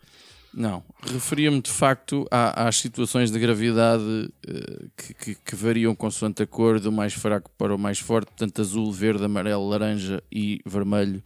Não, 0.60 0.84
referia-me 1.06 1.62
de 1.62 1.70
facto 1.70 2.28
à- 2.32 2.67
às 2.67 2.78
situações 2.78 3.32
de 3.32 3.38
gravidade 3.39 4.30
eh, 4.48 4.86
que, 4.98 5.13
que- 5.13 5.36
que 5.36 5.56
variam 5.56 5.93
consoante 5.96 6.41
a 6.41 6.48
cor, 6.48 6.80
do 6.80 6.91
mais 6.91 7.13
fraco 7.13 7.50
para 7.58 7.76
o 7.76 7.78
mais 7.78 8.00
forte, 8.00 8.28
portanto, 8.28 8.60
azul, 8.62 8.91
verde, 8.91 9.24
amarelo, 9.24 9.70
laranja 9.70 10.22
e 10.32 10.60
vermelho. 10.65 11.22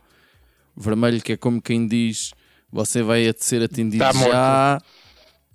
Vermelho, 0.76 1.22
que 1.22 1.34
é 1.34 1.38
como 1.38 1.62
quem 1.62 1.88
diz: 1.88 2.34
você 2.72 3.02
vai 3.02 3.34
ser 3.38 3.62
atendido 3.64 4.04
Tá 4.04 4.12
já 4.12 4.82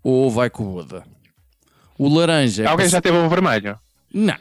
ou 0.02 0.30
vai 0.30 0.48
com 0.50 0.64
o 0.64 0.72
Buda. 0.72 1.04
O 1.98 2.08
laranja. 2.08 2.62
é 2.64 2.66
Alguém 2.66 2.86
para- 2.86 2.92
já 2.92 3.00
teve 3.00 3.16
um 3.16 3.28
vermelho? 3.28 3.78
Não. 4.12 4.36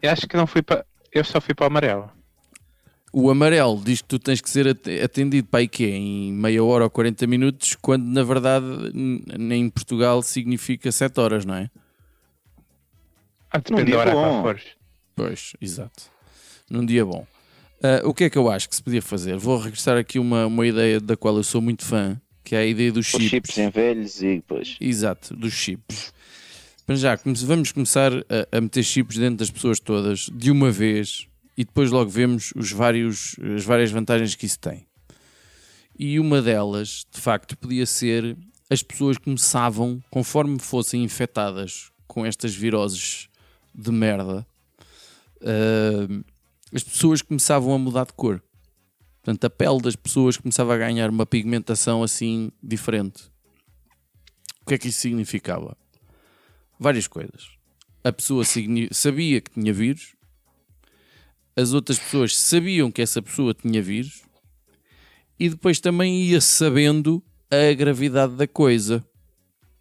Eu 0.00 0.10
acho 0.12 0.26
que 0.28 0.36
não 0.36 0.46
fui 0.46 0.62
para. 0.62 0.84
Eu 1.12 1.24
só 1.24 1.40
fui 1.40 1.54
para 1.54 1.64
o 1.64 1.66
amarelo. 1.66 2.10
O 3.12 3.30
amarelo 3.30 3.80
diz 3.82 4.02
que 4.02 4.08
tu 4.08 4.18
tens 4.18 4.40
que 4.40 4.50
ser 4.50 4.68
at- 4.68 4.86
atendido 5.02 5.48
para 5.48 5.60
aí 5.60 5.68
quê? 5.68 5.86
Em 5.86 6.32
meia 6.32 6.62
hora 6.62 6.84
ou 6.84 6.90
40 6.90 7.26
minutos, 7.26 7.74
quando 7.80 8.04
na 8.04 8.22
verdade 8.22 8.66
em 8.94 9.70
Portugal 9.70 10.22
significa 10.22 10.92
7 10.92 11.18
horas, 11.18 11.44
não 11.44 11.54
é? 11.54 11.70
Ah, 13.50 13.58
Num 13.58 13.62
depende 13.76 13.84
dia 13.86 13.94
da 13.94 14.00
hora 14.00 14.12
bom. 14.12 14.42
fores. 14.42 14.62
Pois, 15.16 15.52
exato. 15.60 16.04
Num 16.70 16.84
dia 16.84 17.04
bom. 17.04 17.26
Ah, 17.82 18.02
o 18.04 18.12
que 18.12 18.24
é 18.24 18.30
que 18.30 18.36
eu 18.36 18.50
acho 18.50 18.68
que 18.68 18.76
se 18.76 18.82
podia 18.82 19.00
fazer? 19.00 19.36
Vou 19.38 19.56
regressar 19.58 19.96
aqui 19.96 20.18
uma, 20.18 20.46
uma 20.46 20.66
ideia 20.66 21.00
da 21.00 21.16
qual 21.16 21.36
eu 21.36 21.42
sou 21.44 21.62
muito 21.62 21.84
fã, 21.84 22.20
que 22.44 22.54
é 22.54 22.58
a 22.58 22.66
ideia 22.66 22.92
dos 22.92 23.06
Os 23.06 23.12
chips. 23.12 23.28
chips 23.30 23.58
em 23.58 23.70
velhos 23.70 24.20
e 24.22 24.36
depois. 24.36 24.76
Exato, 24.80 25.34
dos 25.34 25.52
chips. 25.54 26.12
Para 26.84 26.96
já, 26.96 27.18
vamos 27.46 27.70
começar 27.72 28.12
a, 28.12 28.56
a 28.58 28.60
meter 28.60 28.82
chips 28.82 29.16
dentro 29.16 29.36
das 29.36 29.50
pessoas 29.50 29.78
todas 29.78 30.28
de 30.32 30.50
uma 30.50 30.70
vez 30.70 31.27
e 31.58 31.64
depois 31.64 31.90
logo 31.90 32.08
vemos 32.08 32.52
os 32.54 32.70
vários, 32.70 33.34
as 33.56 33.64
várias 33.64 33.90
vantagens 33.90 34.36
que 34.36 34.46
isso 34.46 34.60
tem. 34.60 34.86
E 35.98 36.20
uma 36.20 36.40
delas, 36.40 37.04
de 37.12 37.20
facto, 37.20 37.58
podia 37.58 37.84
ser 37.84 38.38
as 38.70 38.80
pessoas 38.80 39.18
começavam, 39.18 40.00
conforme 40.08 40.60
fossem 40.60 41.02
infectadas 41.02 41.90
com 42.06 42.24
estas 42.24 42.54
viroses 42.54 43.28
de 43.74 43.90
merda, 43.90 44.46
ah, 45.42 46.22
as 46.72 46.84
pessoas 46.84 47.22
começavam 47.22 47.74
a 47.74 47.78
mudar 47.78 48.06
de 48.06 48.12
cor. 48.12 48.40
Portanto, 49.20 49.44
a 49.44 49.50
pele 49.50 49.82
das 49.82 49.96
pessoas 49.96 50.36
começava 50.36 50.72
a 50.72 50.78
ganhar 50.78 51.10
uma 51.10 51.26
pigmentação 51.26 52.04
assim 52.04 52.52
diferente. 52.62 53.24
O 54.62 54.66
que 54.68 54.74
é 54.74 54.78
que 54.78 54.88
isso 54.88 55.00
significava? 55.00 55.76
Várias 56.78 57.08
coisas. 57.08 57.50
A 58.04 58.12
pessoa 58.12 58.44
sabia 58.92 59.40
que 59.40 59.50
tinha 59.50 59.72
vírus, 59.72 60.16
as 61.58 61.72
outras 61.72 61.98
pessoas 61.98 62.38
sabiam 62.38 62.88
que 62.88 63.02
essa 63.02 63.20
pessoa 63.20 63.52
tinha 63.52 63.82
vírus 63.82 64.22
e 65.40 65.48
depois 65.48 65.80
também 65.80 66.22
ia 66.22 66.40
sabendo 66.40 67.20
a 67.50 67.74
gravidade 67.74 68.36
da 68.36 68.46
coisa. 68.46 69.04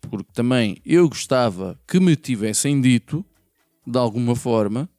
Porque 0.02 0.32
também 0.34 0.78
eu 0.84 1.08
gostava 1.08 1.80
que 1.88 2.00
me 2.00 2.16
tivessem 2.16 2.82
dito, 2.82 3.24
de 3.86 3.96
alguma 3.96 4.36
forma, 4.36 4.90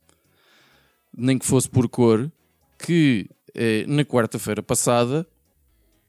nem 1.12 1.36
que 1.36 1.44
fosse 1.44 1.68
por 1.68 1.88
cor, 1.88 2.30
que 2.78 3.28
eh, 3.56 3.84
na 3.88 4.04
quarta-feira 4.04 4.62
passada 4.62 5.26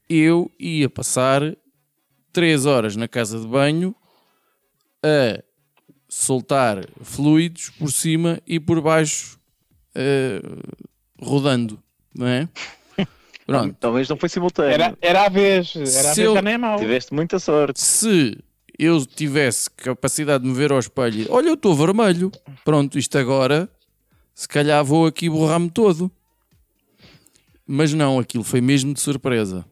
eu 0.08 0.52
ia 0.60 0.88
passar 0.88 1.42
3 2.32 2.68
horas 2.68 2.96
na 2.96 3.08
casa 3.08 3.40
de 3.40 3.48
banho 3.48 3.96
a 5.02 5.44
soltar 6.08 6.88
fluidos 7.02 7.72
por 7.72 7.92
cima 7.92 8.40
e 8.46 8.60
por 8.60 8.80
baixo 8.82 9.39
eh, 10.00 10.42
rodando, 11.22 11.78
não 12.16 12.26
é? 12.28 12.48
Pronto. 13.46 13.76
Talvez 13.80 14.08
não 14.08 14.16
foi 14.18 14.30
simultâneo. 14.30 14.72
Era, 14.74 14.98
era 15.02 15.26
a 15.26 15.30
vez. 15.30 15.76
Era 15.76 15.84
a 16.12 16.14
Se 16.14 16.16
vez, 16.16 16.18
eu- 16.20 16.34
já 16.36 16.42
nem 16.42 16.54
é 16.54 16.58
mau. 16.58 16.78
Tiveste 16.80 17.14
muita 17.14 17.38
sorte. 17.40 17.82
Se 17.82 18.38
eu 18.78 19.06
tivesse 19.06 19.70
capacidade 19.72 20.44
de 20.44 20.50
me 20.50 20.56
ver 20.56 20.72
ao 20.72 20.80
espelho, 20.80 21.26
olha, 21.30 21.50
eu 21.50 21.56
estou 21.56 21.76
vermelho, 21.76 22.32
pronto, 22.64 22.98
isto 22.98 23.18
agora, 23.18 23.68
se 24.34 24.48
calhar 24.48 24.84
vou 24.86 25.06
aqui 25.06 25.30
borrar-me 25.30 25.70
todo. 25.70 26.10
Mas 27.68 27.94
não, 27.94 28.18
aquilo 28.20 28.44
foi 28.44 28.62
mesmo 28.62 28.94
de 28.94 29.00
surpresa. 29.02 29.66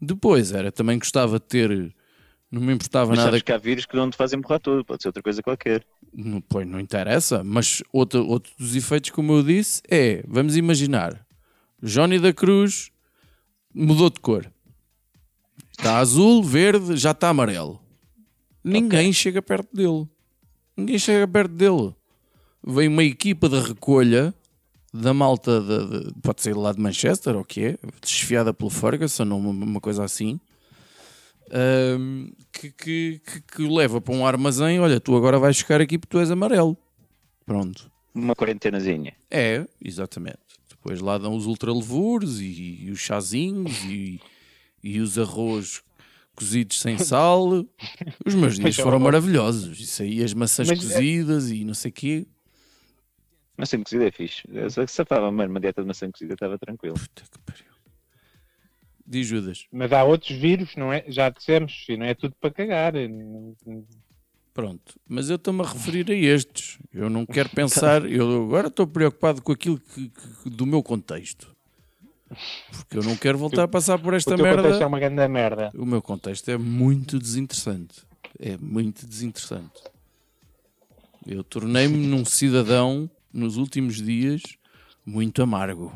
Depois 0.00 0.52
era, 0.52 0.70
também 0.72 0.98
gostava 0.98 1.38
de 1.38 1.44
ter, 1.46 1.94
não 2.52 2.60
me 2.60 2.74
importava 2.74 3.08
Mas 3.08 3.18
nada 3.18 3.30
sabes 3.30 3.42
que 3.42 3.50
há 3.50 3.56
vírus 3.56 3.86
que 3.86 3.96
não 3.96 4.10
te 4.10 4.16
fazem 4.16 4.38
borrar 4.38 4.60
tudo. 4.60 4.84
Pode 4.84 5.02
ser 5.02 5.08
outra 5.08 5.22
coisa 5.22 5.42
qualquer. 5.42 5.82
Não, 6.12 6.40
pois 6.42 6.66
não 6.66 6.78
interessa, 6.78 7.42
mas 7.42 7.82
outro, 7.90 8.26
outro 8.28 8.52
dos 8.58 8.76
efeitos, 8.76 9.08
como 9.10 9.32
eu 9.32 9.42
disse, 9.42 9.80
é, 9.90 10.22
vamos 10.28 10.54
imaginar, 10.56 11.24
Johnny 11.82 12.18
da 12.18 12.32
Cruz 12.32 12.90
mudou 13.74 14.10
de 14.10 14.20
cor. 14.20 14.52
Está 15.70 15.98
azul, 15.98 16.44
verde, 16.44 16.96
já 16.98 17.12
está 17.12 17.30
amarelo. 17.30 17.80
Ninguém 18.62 19.12
chega 19.12 19.40
perto 19.40 19.74
dele. 19.74 20.06
Ninguém 20.76 20.98
chega 20.98 21.26
perto 21.26 21.52
dele. 21.52 21.94
Vem 22.64 22.86
uma 22.88 23.02
equipa 23.02 23.48
de 23.48 23.58
recolha 23.58 24.34
da 24.92 25.14
malta, 25.14 25.58
de, 25.60 25.86
de- 26.10 26.12
pode 26.20 26.42
ser 26.42 26.54
lá 26.54 26.70
de 26.70 26.78
Manchester, 26.80 27.34
ou 27.34 27.40
o 27.40 27.44
que 27.44 27.64
é, 27.64 27.78
desfiada 28.02 28.52
pelo 28.52 28.68
Ferguson, 28.68 29.26
ou 29.30 29.38
uma, 29.38 29.50
uma 29.64 29.80
coisa 29.80 30.04
assim, 30.04 30.38
ahm, 31.52 32.30
que, 32.52 32.70
que, 32.70 33.20
que, 33.24 33.40
que 33.42 33.62
o 33.62 33.74
leva 33.74 34.00
para 34.00 34.14
um 34.14 34.26
armazém. 34.26 34.80
Olha, 34.80 34.98
tu 35.00 35.16
agora 35.16 35.38
vais 35.38 35.58
ficar 35.58 35.80
aqui 35.80 35.98
porque 35.98 36.10
tu 36.10 36.18
és 36.20 36.30
amarelo. 36.30 36.76
Pronto. 37.44 37.90
Uma 38.14 38.34
quarentenazinha. 38.34 39.14
É, 39.30 39.66
exatamente. 39.82 40.38
Depois 40.68 41.00
lá 41.00 41.16
dão 41.18 41.36
os 41.36 41.46
ultralevuros 41.46 42.40
e, 42.40 42.84
e 42.84 42.90
os 42.90 42.98
chazinhos 42.98 43.84
e, 43.84 44.20
e 44.82 44.98
os 45.00 45.18
arroz 45.18 45.82
cozidos 46.34 46.80
sem 46.80 46.98
sal. 46.98 47.64
Os 48.26 48.34
meus 48.34 48.58
dias 48.58 48.78
é, 48.78 48.82
foram 48.82 48.98
maravilhosos. 48.98 49.78
Isso 49.78 50.02
aí, 50.02 50.22
as 50.22 50.34
maçãs 50.34 50.68
Mas 50.68 50.78
é- 50.78 50.82
cozidas 50.94 51.50
e 51.50 51.64
não 51.64 51.74
sei 51.74 51.90
o 51.90 51.94
quê. 51.94 52.26
Maçã 53.56 53.80
cozida 53.82 54.08
é 54.08 54.10
fixe. 54.10 54.42
Eu 54.50 54.68
safava, 54.88 55.30
mano, 55.30 55.50
uma 55.50 55.60
dieta 55.60 55.82
de 55.82 55.86
maçã 55.86 56.10
cozida 56.10 56.34
estava 56.34 56.58
tranquilo. 56.58 56.94
Puta 56.94 57.22
que 57.30 57.38
pariu. 57.40 57.71
Diz 59.06 59.26
Judas. 59.26 59.66
Mas 59.72 59.92
há 59.92 60.04
outros 60.04 60.30
vírus, 60.36 60.74
não 60.76 60.92
é? 60.92 61.04
Já 61.08 61.28
dissemos, 61.28 61.84
e 61.88 61.96
não 61.96 62.06
é 62.06 62.14
tudo 62.14 62.34
para 62.40 62.50
cagar. 62.50 62.92
Pronto, 64.54 64.94
mas 65.08 65.30
eu 65.30 65.36
estou-me 65.36 65.62
a 65.62 65.66
referir 65.68 66.10
a 66.10 66.14
estes. 66.14 66.78
Eu 66.92 67.08
não 67.08 67.24
quero 67.24 67.48
pensar, 67.48 68.04
eu 68.04 68.44
agora 68.44 68.68
estou 68.68 68.86
preocupado 68.86 69.40
com 69.40 69.50
aquilo 69.52 69.78
que, 69.80 70.08
que- 70.08 70.50
do 70.50 70.66
meu 70.66 70.82
contexto. 70.82 71.50
Porque 72.70 72.98
eu 72.98 73.02
não 73.02 73.16
quero 73.16 73.36
voltar 73.38 73.62
a 73.64 73.68
passar 73.68 73.98
por 73.98 74.12
O 74.12 74.16
esta 74.16 74.34
teu 74.36 74.44
merda. 74.44 74.62
contexto 74.62 74.82
é 74.82 74.86
uma 74.86 74.98
grande 74.98 75.28
merda. 75.28 75.70
O 75.74 75.84
meu 75.86 76.00
contexto 76.02 76.50
é 76.50 76.56
muito 76.58 77.18
desinteressante. 77.18 78.02
É 78.38 78.56
muito 78.58 79.06
desinteressante. 79.06 79.82
Eu 81.26 81.42
tornei-me 81.44 81.96
num 81.96 82.24
cidadão, 82.24 83.08
nos 83.32 83.56
últimos 83.56 83.96
dias, 84.02 84.42
muito 85.04 85.42
amargo. 85.42 85.92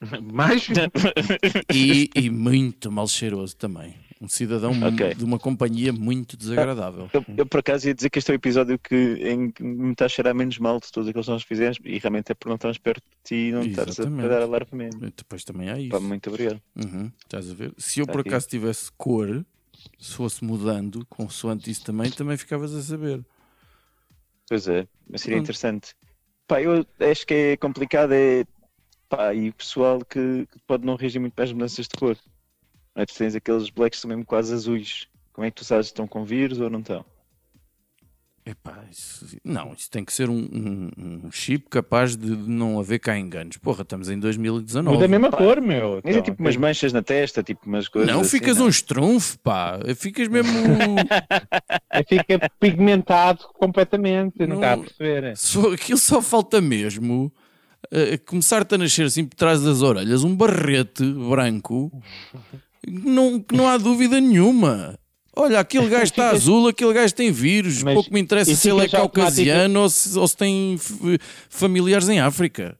Mais 0.32 0.66
E, 1.72 2.08
e 2.14 2.30
muito 2.30 2.90
mal 2.90 3.08
cheiroso 3.08 3.56
também. 3.56 3.94
Um 4.20 4.28
cidadão 4.28 4.74
mu- 4.74 4.86
Ok. 4.88 5.14
de 5.14 5.24
uma 5.24 5.38
companhia 5.38 5.92
muito 5.92 6.36
desagradável. 6.36 7.08
Eu, 7.12 7.24
eu, 7.36 7.46
por 7.46 7.60
acaso 7.60 7.86
ia 7.86 7.94
dizer 7.94 8.10
que 8.10 8.18
este 8.18 8.30
é 8.30 8.34
o 8.34 8.36
episódio 8.36 8.76
que, 8.78 8.94
em 8.94 9.48
que 9.50 9.62
me 9.62 9.92
está 9.92 10.06
a 10.06 10.08
cheirar 10.08 10.34
menos 10.34 10.58
mal 10.58 10.80
de 10.80 10.90
todos 10.90 11.08
aqueles 11.08 11.26
que 11.26 11.32
nós 11.32 11.42
fizemos 11.44 11.78
e 11.84 11.98
realmente 11.98 12.32
é 12.32 12.34
por 12.34 12.48
não 12.48 12.56
estarmos 12.56 12.78
perto 12.78 13.00
de 13.02 13.22
ti 13.24 13.34
e 13.48 13.52
não 13.52 13.62
Exatamente. 13.62 14.24
a 14.24 14.28
dar 14.28 14.42
alarmamento. 14.42 14.98
Depois 15.16 15.44
também 15.44 15.70
há 15.70 15.78
isso. 15.78 15.90
Pá, 15.90 16.00
muito 16.00 16.28
obrigado. 16.30 16.60
Uhum, 16.76 17.12
estás 17.22 17.48
a 17.48 17.54
ver? 17.54 17.72
Se 17.78 18.00
eu 18.00 18.02
Está 18.04 18.12
por 18.12 18.20
aqui. 18.20 18.28
acaso 18.30 18.48
tivesse 18.48 18.90
cor, 18.98 19.44
se 20.00 20.14
fosse 20.14 20.44
mudando, 20.44 21.06
consoante 21.08 21.70
isso 21.70 21.84
também, 21.84 22.10
também 22.10 22.36
ficavas 22.36 22.74
a 22.74 22.82
saber. 22.82 23.20
Pois 24.48 24.66
é, 24.66 24.88
mas 25.08 25.20
seria 25.20 25.36
Pronto. 25.36 25.44
interessante. 25.46 25.94
Pá, 26.48 26.60
eu 26.60 26.84
acho 27.08 27.24
que 27.24 27.34
é 27.34 27.56
complicado 27.56 28.12
é 28.12 28.44
pá, 29.08 29.32
e 29.34 29.48
o 29.48 29.52
pessoal 29.54 30.00
que, 30.04 30.46
que 30.52 30.58
pode 30.66 30.84
não 30.84 30.96
reagir 30.96 31.18
muito 31.18 31.34
para 31.34 31.44
as 31.44 31.52
mudanças 31.52 31.86
de 31.86 31.96
cor. 31.98 32.16
Não 32.94 33.02
é? 33.02 33.06
Tu 33.06 33.14
tens 33.14 33.34
aqueles 33.34 33.70
blacks 33.70 33.98
que 33.98 34.02
são 34.02 34.08
mesmo 34.08 34.24
quase 34.24 34.52
azuis. 34.52 35.06
Como 35.32 35.44
é 35.46 35.50
que 35.50 35.56
tu 35.56 35.64
sabes 35.64 35.86
se 35.86 35.92
estão 35.92 36.06
com 36.06 36.24
vírus 36.24 36.60
ou 36.60 36.68
não 36.68 36.80
estão? 36.80 37.04
Epá, 38.46 38.82
isso, 38.90 39.26
não, 39.44 39.74
isso 39.74 39.90
tem 39.90 40.02
que 40.02 40.10
ser 40.12 40.30
um, 40.30 40.38
um- 40.38 40.90
um 41.26 41.30
chip 41.30 41.68
capaz 41.68 42.16
de 42.16 42.30
não 42.34 42.80
haver 42.80 42.98
cá 42.98 43.18
enganos. 43.18 43.58
Porra, 43.58 43.82
estamos 43.82 44.08
em 44.08 44.18
2019. 44.18 44.94
Muda 44.94 45.04
a 45.04 45.08
mesma 45.08 45.30
cor, 45.30 45.60
meu. 45.60 46.00
Mas 46.02 46.04
é 46.06 46.18
Então, 46.18 46.22
tipo 46.22 46.42
umas 46.42 46.56
manchas 46.56 46.90
na 46.90 47.02
testa, 47.02 47.42
tipo 47.42 47.66
umas 47.66 47.88
coisas. 47.88 48.10
não, 48.10 48.22
assim, 48.22 48.38
ficas 48.38 48.56
não? 48.56 48.64
um 48.64 48.68
estrunfo, 48.70 49.38
pá. 49.40 49.78
Ficas 49.94 50.28
mesmo. 50.28 50.50
Aí 51.90 52.04
Fica 52.08 52.50
pigmentado 52.58 53.44
completamente, 53.52 54.38
não 54.40 54.46
Não- 54.46 54.54
está 54.56 54.72
a 54.72 54.78
perceber. 54.78 55.36
só, 55.36 55.72
aquilo 55.74 55.98
só 55.98 56.22
falta 56.22 56.58
mesmo 56.58 57.30
eh, 57.90 58.18
começar-te 58.18 58.74
a 58.74 58.78
nascer 58.78 59.06
assim 59.06 59.24
por 59.24 59.36
trás 59.36 59.62
das 59.62 59.82
orelhas 59.82 60.24
um 60.24 60.34
barrete 60.34 61.04
branco 61.04 61.90
que 62.84 62.90
não, 62.90 63.40
que 63.40 63.54
não 63.56 63.68
há 63.68 63.76
dúvida 63.76 64.20
nenhuma. 64.20 64.98
Olha, 65.34 65.60
aquele 65.60 65.88
gajo 65.88 66.04
está 66.04 66.30
azul, 66.32 66.68
aquele 66.68 66.92
gajo 66.92 67.14
tem 67.14 67.30
vírus. 67.30 67.82
Mas- 67.82 67.94
Pouco 67.94 68.12
me 68.12 68.20
interessa 68.20 68.54
se 68.54 68.70
ele 68.70 68.82
é 68.84 68.88
caucasiano 68.88 69.80
ou 69.82 69.88
se, 69.88 70.18
ou 70.18 70.26
se 70.26 70.36
tem 70.36 70.76
familiares 71.48 72.08
em 72.08 72.18
África. 72.20 72.76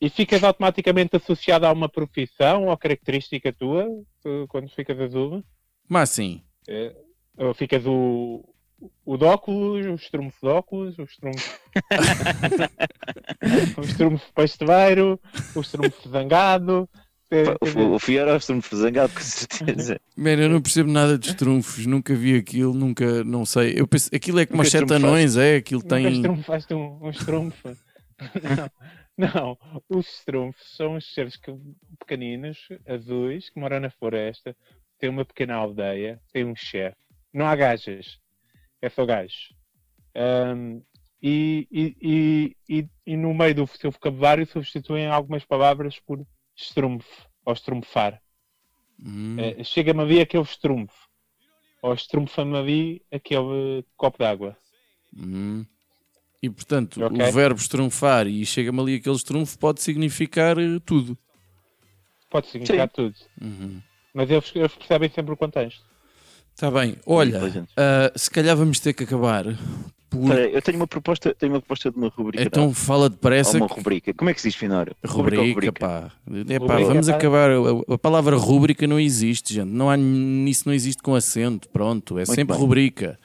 E 0.00 0.08
ficas 0.10 0.42
automaticamente 0.42 1.16
associado 1.16 1.64
a 1.66 1.72
uma 1.72 1.88
profissão 1.88 2.66
ou 2.66 2.76
característica 2.76 3.52
tua 3.52 3.86
eh, 4.24 4.44
quando 4.48 4.68
ficas 4.68 4.98
azul? 5.00 5.44
Mas 5.88 6.10
assim, 6.10 6.42
Ou 7.36 7.54
ficas 7.54 7.84
o, 7.86 8.44
o 9.04 9.16
de 9.16 9.24
óculos, 9.24 9.86
o 9.86 9.94
estrumfo 9.94 10.38
de 10.42 10.48
óculos, 10.48 10.98
o 10.98 11.02
estrumfo. 11.02 11.58
o 13.76 13.80
estrumfo 13.82 14.32
pasteiro, 14.34 15.20
o 15.54 15.60
estrumfo 15.60 16.08
zangado. 16.08 16.88
O, 17.60 17.94
o 17.94 17.98
Fior 17.98 18.28
é 18.28 18.34
o 18.34 18.36
estou 18.36 18.60
zangado, 18.78 19.10
com 19.14 19.20
certeza. 19.20 19.98
man, 20.14 20.32
eu 20.34 20.50
não 20.50 20.60
percebo 20.60 20.92
nada 20.92 21.16
de 21.18 21.28
estrunfos, 21.30 21.86
nunca 21.86 22.14
vi 22.14 22.36
aquilo, 22.36 22.74
nunca, 22.74 23.24
não 23.24 23.46
sei. 23.46 23.72
Eu 23.74 23.86
penso, 23.86 24.10
aquilo 24.14 24.38
é 24.40 24.44
como 24.44 24.60
as 24.60 24.68
sete 24.68 24.92
anões, 24.92 25.36
é? 25.38 25.56
Aquilo 25.56 25.80
Nunca 25.80 25.96
tem. 25.96 26.12
estrumfaste 26.12 26.74
um, 26.74 26.98
um 27.02 27.08
estrumfo. 27.10 27.74
Não, 29.16 29.28
não, 29.34 29.58
os 29.88 30.06
estrumfos 30.18 30.76
são 30.76 30.96
os 30.96 31.10
seres 31.14 31.36
que- 31.36 31.54
pequeninos, 32.00 32.58
azuis, 32.86 33.48
que 33.48 33.58
moram 33.58 33.80
na 33.80 33.88
floresta, 33.90 34.54
têm 34.98 35.08
uma 35.08 35.24
pequena 35.24 35.54
aldeia, 35.54 36.20
têm 36.34 36.44
um 36.44 36.54
chefe. 36.54 36.96
Não 37.32 37.46
há 37.46 37.56
gajas, 37.56 38.18
é 38.82 38.90
só 38.90 39.06
gajos. 39.06 39.52
Ahm, 40.14 40.80
e, 41.22 41.66
e, 41.70 41.96
e, 42.02 42.56
e, 42.80 42.88
e 43.06 43.16
no 43.16 43.32
meio 43.32 43.54
do 43.54 43.66
seu 43.68 43.90
vocabulário 43.92 44.44
substituem 44.46 45.06
algumas 45.06 45.44
palavras 45.44 45.98
por 46.00 46.20
estrumfo, 46.56 47.28
ou 47.44 47.52
estrumfar. 47.52 48.20
Hum, 49.00 49.36
Eh, 49.38 49.64
Chega-me 49.64 50.00
ali 50.02 50.20
aquele 50.20 50.42
estrumfo, 50.42 51.08
ou 51.80 51.94
estrumfa-me 51.94 52.56
ali 52.56 53.02
aquele 53.10 53.84
copo 53.96 54.18
d'água. 54.18 54.56
hum. 55.16 55.64
E 56.42 56.50
portanto, 56.50 57.00
Ok. 57.00 57.16
o 57.28 57.30
verbo 57.32 57.60
estrunfar 57.60 58.26
e 58.26 58.44
chega-me 58.44 58.80
ali 58.80 58.94
aquele 58.96 59.14
estrunfo 59.14 59.56
pode 59.58 59.80
significar 59.80 60.58
eh, 60.58 60.80
tudo. 60.84 61.16
Pode 62.28 62.48
significar 62.48 62.88
tudo. 62.88 63.14
Uhum. 63.40 63.80
Mas 64.12 64.28
eles, 64.28 64.50
eles 64.56 64.74
percebem 64.74 65.08
sempre 65.10 65.32
o 65.34 65.36
contexto. 65.36 65.84
Está 66.54 66.70
bem, 66.70 66.96
olha, 67.06 67.66
ah, 67.76 68.12
se 68.14 68.30
calhar 68.30 68.56
vamos 68.56 68.78
ter 68.78 68.92
que 68.92 69.04
acabar. 69.04 69.44
Por... 70.12 70.24
Espera 70.24 70.44
aí, 70.44 70.54
eu 70.54 70.60
tenho 70.60 70.76
uma 70.76 70.86
proposta, 70.86 71.34
tenho 71.34 71.52
uma 71.54 71.60
proposta 71.60 71.90
de 71.90 71.96
uma 71.96 72.08
rubrica. 72.08 72.44
Então 72.44 72.66
não? 72.66 72.74
fala 72.74 73.08
depressa. 73.08 73.56
Ou 73.56 73.64
uma 73.64 73.74
rubrica. 73.74 74.12
Como 74.12 74.28
é 74.28 74.34
que 74.34 74.42
se 74.42 74.48
diz, 74.48 74.56
Finório? 74.56 74.94
Rubrica, 75.04 75.66
ou 75.66 75.72
pá. 75.72 76.12
É 76.48 76.58
pá, 76.58 76.64
Rubrica, 76.66 76.84
vamos 76.84 77.08
pá. 77.08 77.16
acabar. 77.16 77.50
A, 77.50 77.94
a 77.94 77.98
palavra 77.98 78.36
rubrica 78.36 78.86
não 78.86 79.00
existe, 79.00 79.54
gente. 79.54 79.70
Não 79.70 79.88
há, 79.88 79.96
nisso 79.96 80.64
não 80.66 80.74
existe 80.74 81.02
com 81.02 81.14
acento. 81.14 81.66
Pronto, 81.70 82.18
é 82.18 82.26
sempre 82.26 82.54
bem. 82.54 82.58
rubrica. 82.58 83.18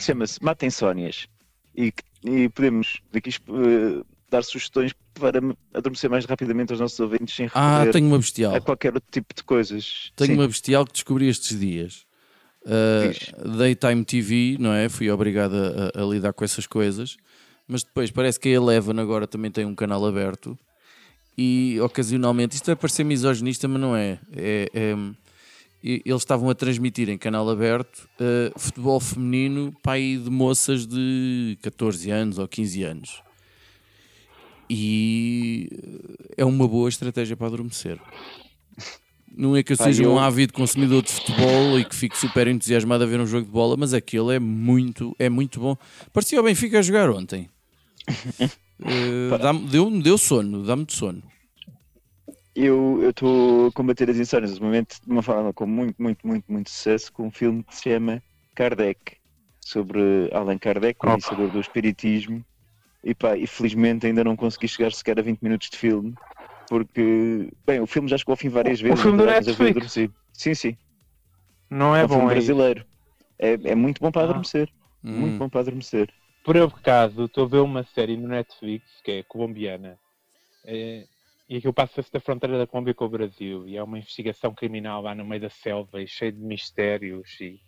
Chama-se 0.00 0.42
Matem 0.42 0.68
Sónias. 0.68 1.28
E, 1.76 1.92
e 2.24 2.48
podemos 2.48 3.00
daqui 3.12 3.30
eh, 3.30 4.02
dar 4.28 4.42
sugestões 4.42 4.92
para 5.14 5.40
adormecer 5.72 6.10
mais 6.10 6.24
rapidamente 6.24 6.72
aos 6.72 6.80
nossos 6.80 6.98
ouvintes 6.98 7.34
sem 7.36 7.48
Ah, 7.54 7.84
tenho 7.92 8.08
uma 8.08 8.18
bestial. 8.18 8.54
a 8.54 8.60
qualquer 8.60 8.92
outro 8.92 9.08
tipo 9.12 9.32
de 9.32 9.44
coisas. 9.44 10.10
Tenho 10.16 10.32
Sim. 10.32 10.38
uma 10.38 10.48
bestial 10.48 10.84
que 10.84 10.92
descobri 10.92 11.28
estes 11.28 11.58
dias. 11.58 12.04
Uh. 12.64 13.56
Daytime 13.58 14.04
TV, 14.04 14.56
não 14.58 14.72
é? 14.72 14.88
Fui 14.88 15.10
obrigado 15.10 15.54
a, 15.54 15.98
a- 15.98 16.02
a 16.02 16.06
lidar 16.06 16.32
com 16.32 16.44
essas 16.44 16.66
coisas. 16.66 17.16
Mas 17.66 17.82
depois 17.82 18.10
parece 18.10 18.38
que 18.38 18.48
a 18.48 18.52
Eleven 18.52 18.98
agora 19.00 19.26
também 19.26 19.50
tem 19.50 19.64
um 19.64 19.74
canal 19.74 20.04
aberto. 20.06 20.58
E 21.36 21.78
ocasionalmente, 21.80 22.54
isto 22.56 22.66
vai 22.66 22.76
parecer 22.76 23.04
misoginista, 23.04 23.66
mas 23.66 23.80
não 23.80 23.96
é. 23.96 24.18
é, 24.36 24.68
é 24.74 24.94
e- 25.82 26.02
eles 26.04 26.22
estavam 26.22 26.48
a 26.50 26.54
transmitir 26.54 27.08
em 27.08 27.16
canal 27.18 27.48
aberto 27.48 28.08
uh, 28.20 28.58
futebol 28.58 29.00
feminino 29.00 29.74
pai 29.82 30.20
de 30.22 30.30
moças 30.30 30.86
de 30.86 31.58
14 31.62 32.10
anos 32.10 32.38
ou 32.38 32.46
15 32.46 32.82
anos. 32.84 33.22
E 34.68 35.68
uh, 35.72 36.14
é 36.36 36.44
uma 36.44 36.68
boa 36.68 36.88
estratégia 36.88 37.36
para 37.36 37.46
adormecer. 37.48 37.98
Não 39.34 39.56
é 39.56 39.62
que 39.62 39.72
eu 39.72 39.76
Pá, 39.76 39.84
seja 39.84 40.02
eu- 40.04 40.12
um 40.12 40.18
ávido 40.18 40.52
consumidor 40.52 41.02
de 41.02 41.10
futebol 41.12 41.78
e 41.78 41.84
que 41.84 41.94
fique 41.94 42.18
super 42.18 42.46
entusiasmado 42.46 43.02
a 43.04 43.06
ver 43.06 43.18
um 43.20 43.26
jogo 43.26 43.46
de 43.46 43.50
bola, 43.52 43.76
mas 43.76 43.94
aquele 43.94 44.34
é 44.34 44.38
muito, 44.38 45.14
é 45.18 45.28
muito 45.30 45.58
bom. 45.60 45.76
Parecia 46.12 46.38
o 46.40 46.42
Benfica 46.42 46.78
a 46.78 46.82
jogar 46.82 47.08
ontem. 47.10 47.48
Dá-me- 49.40 49.66
deu, 49.68 49.90
deu 50.02 50.18
sono, 50.18 50.64
dá-me 50.64 50.84
de 50.84 50.92
sono. 50.92 51.22
Eu 52.54 53.08
estou 53.08 53.68
a 53.68 53.72
combater 53.72 54.10
as 54.10 54.16
insónias 54.18 54.58
no 54.58 54.66
momento 54.66 54.96
de 55.02 55.10
uma 55.10 55.22
forma 55.22 55.52
com 55.52 55.66
muito, 55.66 55.94
muito, 56.02 56.26
muito, 56.26 56.44
muito 56.52 56.68
sucesso 56.70 57.10
com 57.12 57.26
um 57.28 57.30
filme 57.30 57.62
que 57.62 57.74
se 57.74 57.84
chama 57.84 58.22
Kardec, 58.54 59.16
sobre 59.60 60.00
Allan 60.32 60.58
Kardec, 60.58 60.98
conhecedor 60.98 61.50
do 61.50 61.60
espiritismo. 61.60 62.44
E 63.04 63.14
pá, 63.14 63.36
e 63.36 63.46
felizmente 63.46 64.06
ainda 64.06 64.22
não 64.22 64.36
consegui 64.36 64.68
chegar 64.68 64.92
sequer 64.92 65.18
a 65.18 65.22
20 65.22 65.40
minutos 65.40 65.70
de 65.70 65.76
filme, 65.78 66.14
porque, 66.68 67.50
bem, 67.66 67.80
o 67.80 67.86
filme 67.86 68.08
já 68.08 68.18
chegou 68.18 68.32
ao 68.32 68.36
fim 68.36 68.48
várias 68.48 68.80
vezes. 68.80 69.00
filme 69.00 69.16
do 69.18 69.26
Netflix? 69.26 70.02
Sim, 70.32 70.54
sim. 70.54 70.78
Não 71.70 71.94
É, 71.98 72.02
é, 72.02 72.04
um 72.04 72.08
filme 72.08 72.28
bom 72.28 72.28
aí. 72.32 72.54
brasileiro. 72.54 72.86
É, 73.38 73.52
é 73.54 73.74
muito 73.76 74.00
bom 74.00 74.12
para 74.12 74.22
Ah. 74.22 74.24
adormecer. 74.24 74.72
Hum. 75.04 75.12
Muito 75.12 75.38
bom 75.38 75.48
para 75.50 75.60
adormecer. 75.62 76.12
por 76.42 76.56
acaso, 76.56 77.24
estou 77.26 77.44
a 77.44 77.48
ver 77.48 77.58
uma 77.60 77.84
série 77.84 78.16
no 78.16 78.28
Netflix 78.28 79.00
que 79.02 79.10
é 79.12 79.22
colombiana. 79.24 79.98
eh, 80.66 81.08
e 81.48 81.56
aquilo 81.58 81.74
passa-se 81.74 82.10
da 82.12 82.20
fronteira 82.20 82.58
da 82.58 82.66
Colômbia 82.66 82.94
com 82.94 83.06
o 83.06 83.10
Brasil. 83.10 83.68
E 83.68 83.76
é 83.76 83.82
uma 83.84 83.98
investigação 83.98 84.54
criminal 84.54 85.02
lá 85.02 85.14
no 85.14 85.24
meio 85.26 85.42
da 85.42 85.50
selva 85.50 86.02
e 86.02 86.08
cheio 86.08 86.32
de 86.32 86.40
mistérios. 86.40 87.30
E, 87.40 87.60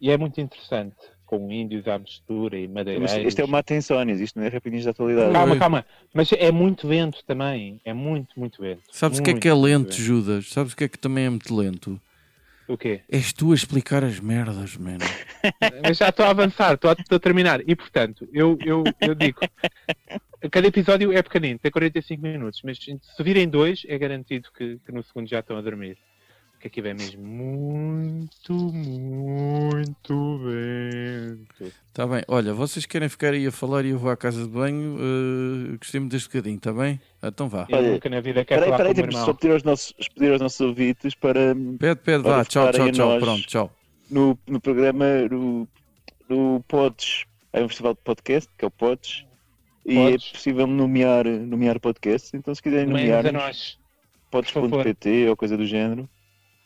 e 0.00 0.10
é 0.10 0.16
muito 0.18 0.40
interessante. 0.40 0.96
Com 1.32 1.50
índios 1.50 1.88
à 1.88 1.98
mistura 1.98 2.58
e 2.58 2.68
Mas 2.68 2.84
madeireiros. 2.84 3.26
este 3.26 3.40
é 3.40 3.44
o 3.46 3.48
Mata 3.48 3.74
Insónias, 3.74 4.20
isto 4.20 4.38
não 4.38 4.44
é 4.44 4.50
Rapidinhos 4.50 4.84
da 4.84 4.90
atualidade. 4.90 5.32
Calma, 5.32 5.56
calma. 5.56 5.86
Mas 6.12 6.30
é 6.30 6.50
muito 6.50 6.86
lento 6.86 7.24
também. 7.26 7.80
É 7.86 7.94
muito, 7.94 8.38
muito 8.38 8.60
lento. 8.60 8.82
Sabes 8.90 9.18
o 9.18 9.22
que 9.22 9.30
é 9.30 9.34
que 9.34 9.48
é 9.48 9.54
lento, 9.54 9.94
Judas? 9.94 10.50
Sabes 10.50 10.74
o 10.74 10.76
que 10.76 10.84
é 10.84 10.88
que 10.88 10.98
também 10.98 11.24
é 11.24 11.30
muito 11.30 11.56
lento? 11.56 11.98
O 12.68 12.76
quê? 12.76 13.00
És 13.08 13.32
tu 13.32 13.52
a 13.52 13.54
explicar 13.54 14.04
as 14.04 14.20
merdas, 14.20 14.76
mano. 14.76 14.98
Mas 15.82 15.96
já 15.96 16.10
estou 16.10 16.26
a 16.26 16.30
avançar, 16.30 16.74
estou 16.74 16.90
a, 16.90 16.92
estou 16.92 17.16
a 17.16 17.20
terminar. 17.20 17.62
E 17.66 17.74
portanto, 17.74 18.28
eu, 18.30 18.58
eu, 18.62 18.84
eu 19.00 19.14
digo: 19.14 19.40
cada 20.50 20.66
episódio 20.66 21.14
é 21.14 21.22
pequenino, 21.22 21.58
tem 21.58 21.70
45 21.70 22.22
minutos, 22.22 22.60
mas 22.62 22.76
se 22.78 23.22
virem 23.22 23.48
dois, 23.48 23.84
é 23.88 23.96
garantido 23.96 24.50
que, 24.54 24.78
que 24.84 24.92
no 24.92 25.02
segundo 25.02 25.26
já 25.26 25.40
estão 25.40 25.56
a 25.56 25.62
dormir. 25.62 25.96
Porque 26.62 26.78
aquilo 26.80 26.86
é 26.86 26.94
mesmo 26.94 27.24
muito, 27.26 28.52
muito 28.54 30.36
lento. 30.44 31.72
Está 31.88 32.06
bem, 32.06 32.22
olha, 32.28 32.54
vocês 32.54 32.86
querem 32.86 33.08
ficar 33.08 33.32
aí 33.32 33.48
a 33.48 33.50
falar 33.50 33.84
e 33.84 33.88
eu 33.88 33.98
vou 33.98 34.08
à 34.12 34.16
casa 34.16 34.44
de 34.44 34.48
banho, 34.48 34.94
uh, 34.94 35.76
gostei 35.76 35.98
muito 35.98 36.12
deste 36.12 36.28
bocadinho, 36.28 36.58
está 36.58 36.72
bem? 36.72 37.00
Então 37.20 37.48
vá. 37.48 37.66
Eu 37.68 37.78
Olha, 37.78 37.90
nunca 37.94 38.08
na 38.08 38.20
vida 38.20 38.44
quero 38.44 38.62
Peraí, 38.62 38.76
peraí, 38.76 38.94
temos 38.94 39.12
irmão. 39.12 39.26
só 39.26 39.34
pedir 39.34 39.52
aos 39.54 39.64
nossos, 39.64 39.92
pedir 40.14 40.30
aos 40.30 40.40
nossos 40.40 40.60
ouvintes 40.60 41.16
para 41.16 41.52
Pede, 41.80 42.00
pede, 42.00 42.22
vá, 42.22 42.34
Para 42.34 42.44
tchau, 42.44 42.66
ficarem 42.68 42.92
tchau, 42.92 43.06
tchau, 43.06 43.08
nós. 43.08 43.24
pronto, 43.24 43.46
tchau. 43.48 43.76
no, 44.08 44.38
no 44.46 44.60
programa 44.60 45.04
no, 45.28 45.68
no 46.28 46.64
Pods, 46.68 47.24
é 47.52 47.60
um 47.64 47.66
festival 47.68 47.94
de 47.94 48.00
podcast, 48.02 48.48
que 48.56 48.64
é 48.64 48.68
o 48.68 48.70
Pods, 48.70 49.24
e 49.84 49.98
é 49.98 50.12
possível 50.12 50.68
nomear, 50.68 51.24
nomear 51.26 51.80
podcast. 51.80 52.36
Então, 52.36 52.54
se 52.54 52.62
quiserem 52.62 52.86
nomear, 52.86 53.24
pods.pt 54.30 55.28
ou 55.28 55.36
coisa 55.36 55.56
do 55.56 55.66
género, 55.66 56.08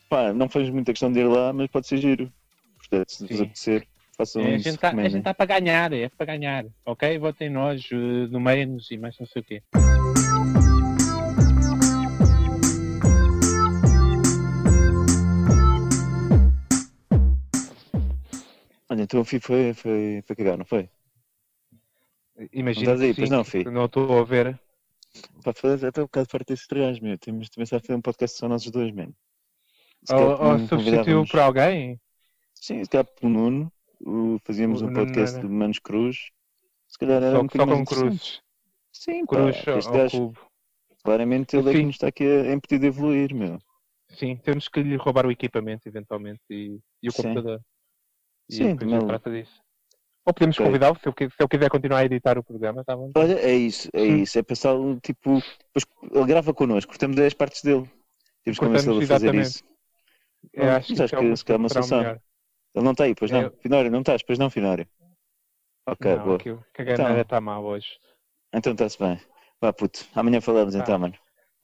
pá, 0.09 0.33
não 0.33 0.49
fazemos 0.49 0.73
muita 0.73 0.91
questão 0.93 1.11
de 1.11 1.19
ir 1.19 1.27
lá, 1.27 1.53
mas 1.53 1.69
pode 1.69 1.87
ser 1.87 1.97
giro. 1.97 2.31
Portanto, 2.77 3.09
se 3.11 3.25
vos 3.27 3.41
apetecer, 3.41 3.87
façam 4.17 4.41
É, 4.41 4.45
a 4.55 4.57
gente 4.57 4.69
está 4.69 4.89
recomendem. 4.89 5.21
tá 5.21 5.33
para 5.33 5.45
ganhar, 5.59 5.93
é 5.93 6.09
para 6.09 6.25
ganhar. 6.25 6.65
Ok? 6.85 7.17
Votem 7.19 7.49
nós, 7.49 7.83
uh, 7.91 8.27
no 8.29 8.39
menos 8.39 8.89
e 8.91 8.97
mais 8.97 9.17
não 9.19 9.27
sei 9.27 9.41
o 9.41 9.45
quê. 9.45 9.63
Olha, 18.89 19.03
então 19.03 19.19
o 19.21 19.25
Fih 19.25 19.39
foi, 19.39 19.73
foi, 19.73 20.23
foi 20.25 20.35
cagar, 20.35 20.57
não 20.57 20.65
foi? 20.65 20.89
Imagina. 22.53 22.93
estás 22.93 23.01
aí, 23.01 23.29
não, 23.29 23.43
filho? 23.43 23.71
Não 23.71 23.85
estou 23.85 24.19
a 24.19 24.23
ver. 24.23 24.57
Pá, 25.43 25.53
fazer 25.53 25.87
até 25.87 26.01
um 26.01 26.05
bocado 26.05 26.29
farto 26.29 26.47
desses 26.53 26.67
três, 26.67 26.99
meu. 26.99 27.17
Temos 27.17 27.47
de 27.47 27.55
começar 27.55 27.77
a 27.77 27.79
fazer 27.79 27.95
um 27.95 28.01
podcast 28.01 28.37
só 28.37 28.47
nossos 28.47 28.71
dois, 28.71 28.93
mano. 28.93 29.13
Ou, 30.13 30.29
ou 30.31 30.57
não 30.57 30.67
substituiu 30.67 31.25
por 31.27 31.39
alguém? 31.39 31.99
Sim, 32.55 32.83
se 32.83 32.89
calhar 32.89 33.05
pelo 33.05 33.31
Nuno, 33.31 33.71
fazíamos 34.43 34.81
O 34.81 34.85
um 34.85 34.87
Nuno 34.89 35.05
podcast 35.05 35.37
era- 35.37 35.47
de 35.47 35.53
Manos 35.53 35.79
Cruz. 35.79 36.17
Se 36.87 36.97
calhar 36.97 37.21
era 37.21 37.35
Só, 37.35 37.41
um 37.43 37.49
só 37.49 37.65
com 37.67 37.85
cruzes. 37.85 38.41
Sim, 38.91 39.25
pá, 39.25 39.35
Cruz 39.35 39.55
este 39.67 39.91
gajo, 39.91 40.17
cubo. 40.17 40.39
claramente 41.03 41.55
ele 41.57 41.69
é 41.69 41.71
que 41.73 41.79
Sim. 41.79 41.85
nos 41.85 41.95
está 41.95 42.07
aqui 42.07 42.23
a 42.25 42.53
impedir 42.53 42.79
de 42.79 42.87
evoluir, 42.87 43.33
meu. 43.35 43.59
Sim, 44.17 44.37
temos 44.37 44.67
que 44.67 44.81
lhe 44.81 44.95
roubar 44.95 45.25
o 45.25 45.31
equipamento 45.31 45.87
eventualmente 45.87 46.41
e, 46.49 46.79
e 47.03 47.09
o 47.09 47.11
Sim. 47.11 47.21
computador. 47.23 47.59
E 48.49 48.53
Sim, 48.55 48.63
depois 48.63 48.79
também- 48.79 48.95
ele 48.97 49.05
trata 49.05 49.29
disso. 49.31 49.61
Ou 50.25 50.33
podemos 50.33 50.55
Ok. 50.57 50.65
convidá-lo, 50.65 50.95
se 50.95 51.03
se 51.29 51.35
eu 51.39 51.47
quiser 51.47 51.69
continuar 51.69 51.99
a 51.99 52.05
editar 52.05 52.37
o 52.37 52.43
programa, 52.43 52.83
tá 52.83 52.95
bom. 52.95 53.11
Olha, 53.15 53.39
é 53.39 53.53
isso, 53.55 53.89
é 53.93 53.99
Sim. 53.99 54.15
isso. 54.23 54.39
É 54.39 54.43
pensar, 54.43 54.73
tipo, 55.01 55.41
depois 55.73 55.85
ele 56.13 56.25
grava 56.25 56.53
connosco, 56.53 56.89
cortamos 56.91 57.15
10 57.15 57.33
partes 57.33 57.61
dele. 57.61 57.89
Temos 58.43 58.59
que 58.59 58.65
convencê-lo 58.65 59.01
a 59.01 59.05
fazer 59.05 59.35
isso. 59.35 59.63
Eu 60.53 60.63
Não, 60.65 60.75
acho 60.75 60.87
que, 60.87 60.93
acho 60.93 61.03
isso 61.03 61.03
é 61.03 61.07
que 61.07 61.15
uma, 61.23 61.35
é 61.49 61.55
uma 61.57 61.69
solução. 61.69 62.01
Ele 62.75 62.85
não 62.85 62.91
está 62.91 63.03
aí, 63.05 63.15
pois 63.15 63.31
não. 63.31 63.43
Eu- 63.43 63.51
Finório, 63.61 63.91
não 63.91 63.99
estás, 63.99 64.23
pois 64.23 64.37
não, 64.39 64.49
Finório. 64.49 64.87
Ok, 65.87 66.15
não, 66.15 66.25
boa. 66.25 66.37
que, 66.37 66.55
que 66.73 66.81
a 66.81 66.93
Então. 66.93 67.19
está 67.21 67.41
mal 67.41 67.63
hoje. 67.63 67.99
Então 68.53 68.73
está-se 68.73 68.99
bem. 68.99 69.19
Vá, 69.61 69.73
puto. 69.73 70.05
Amanhã 70.15 70.41
falamos 70.41 70.73
Tá. 70.73 70.79
então, 70.81 70.99
mano. 70.99 71.15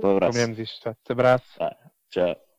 Um 0.01 0.11
abraço. 0.11 0.51
Isto. 0.61 0.81
tá? 0.81 0.97
Abraço. 1.09 1.59
Tchau. 2.09 2.52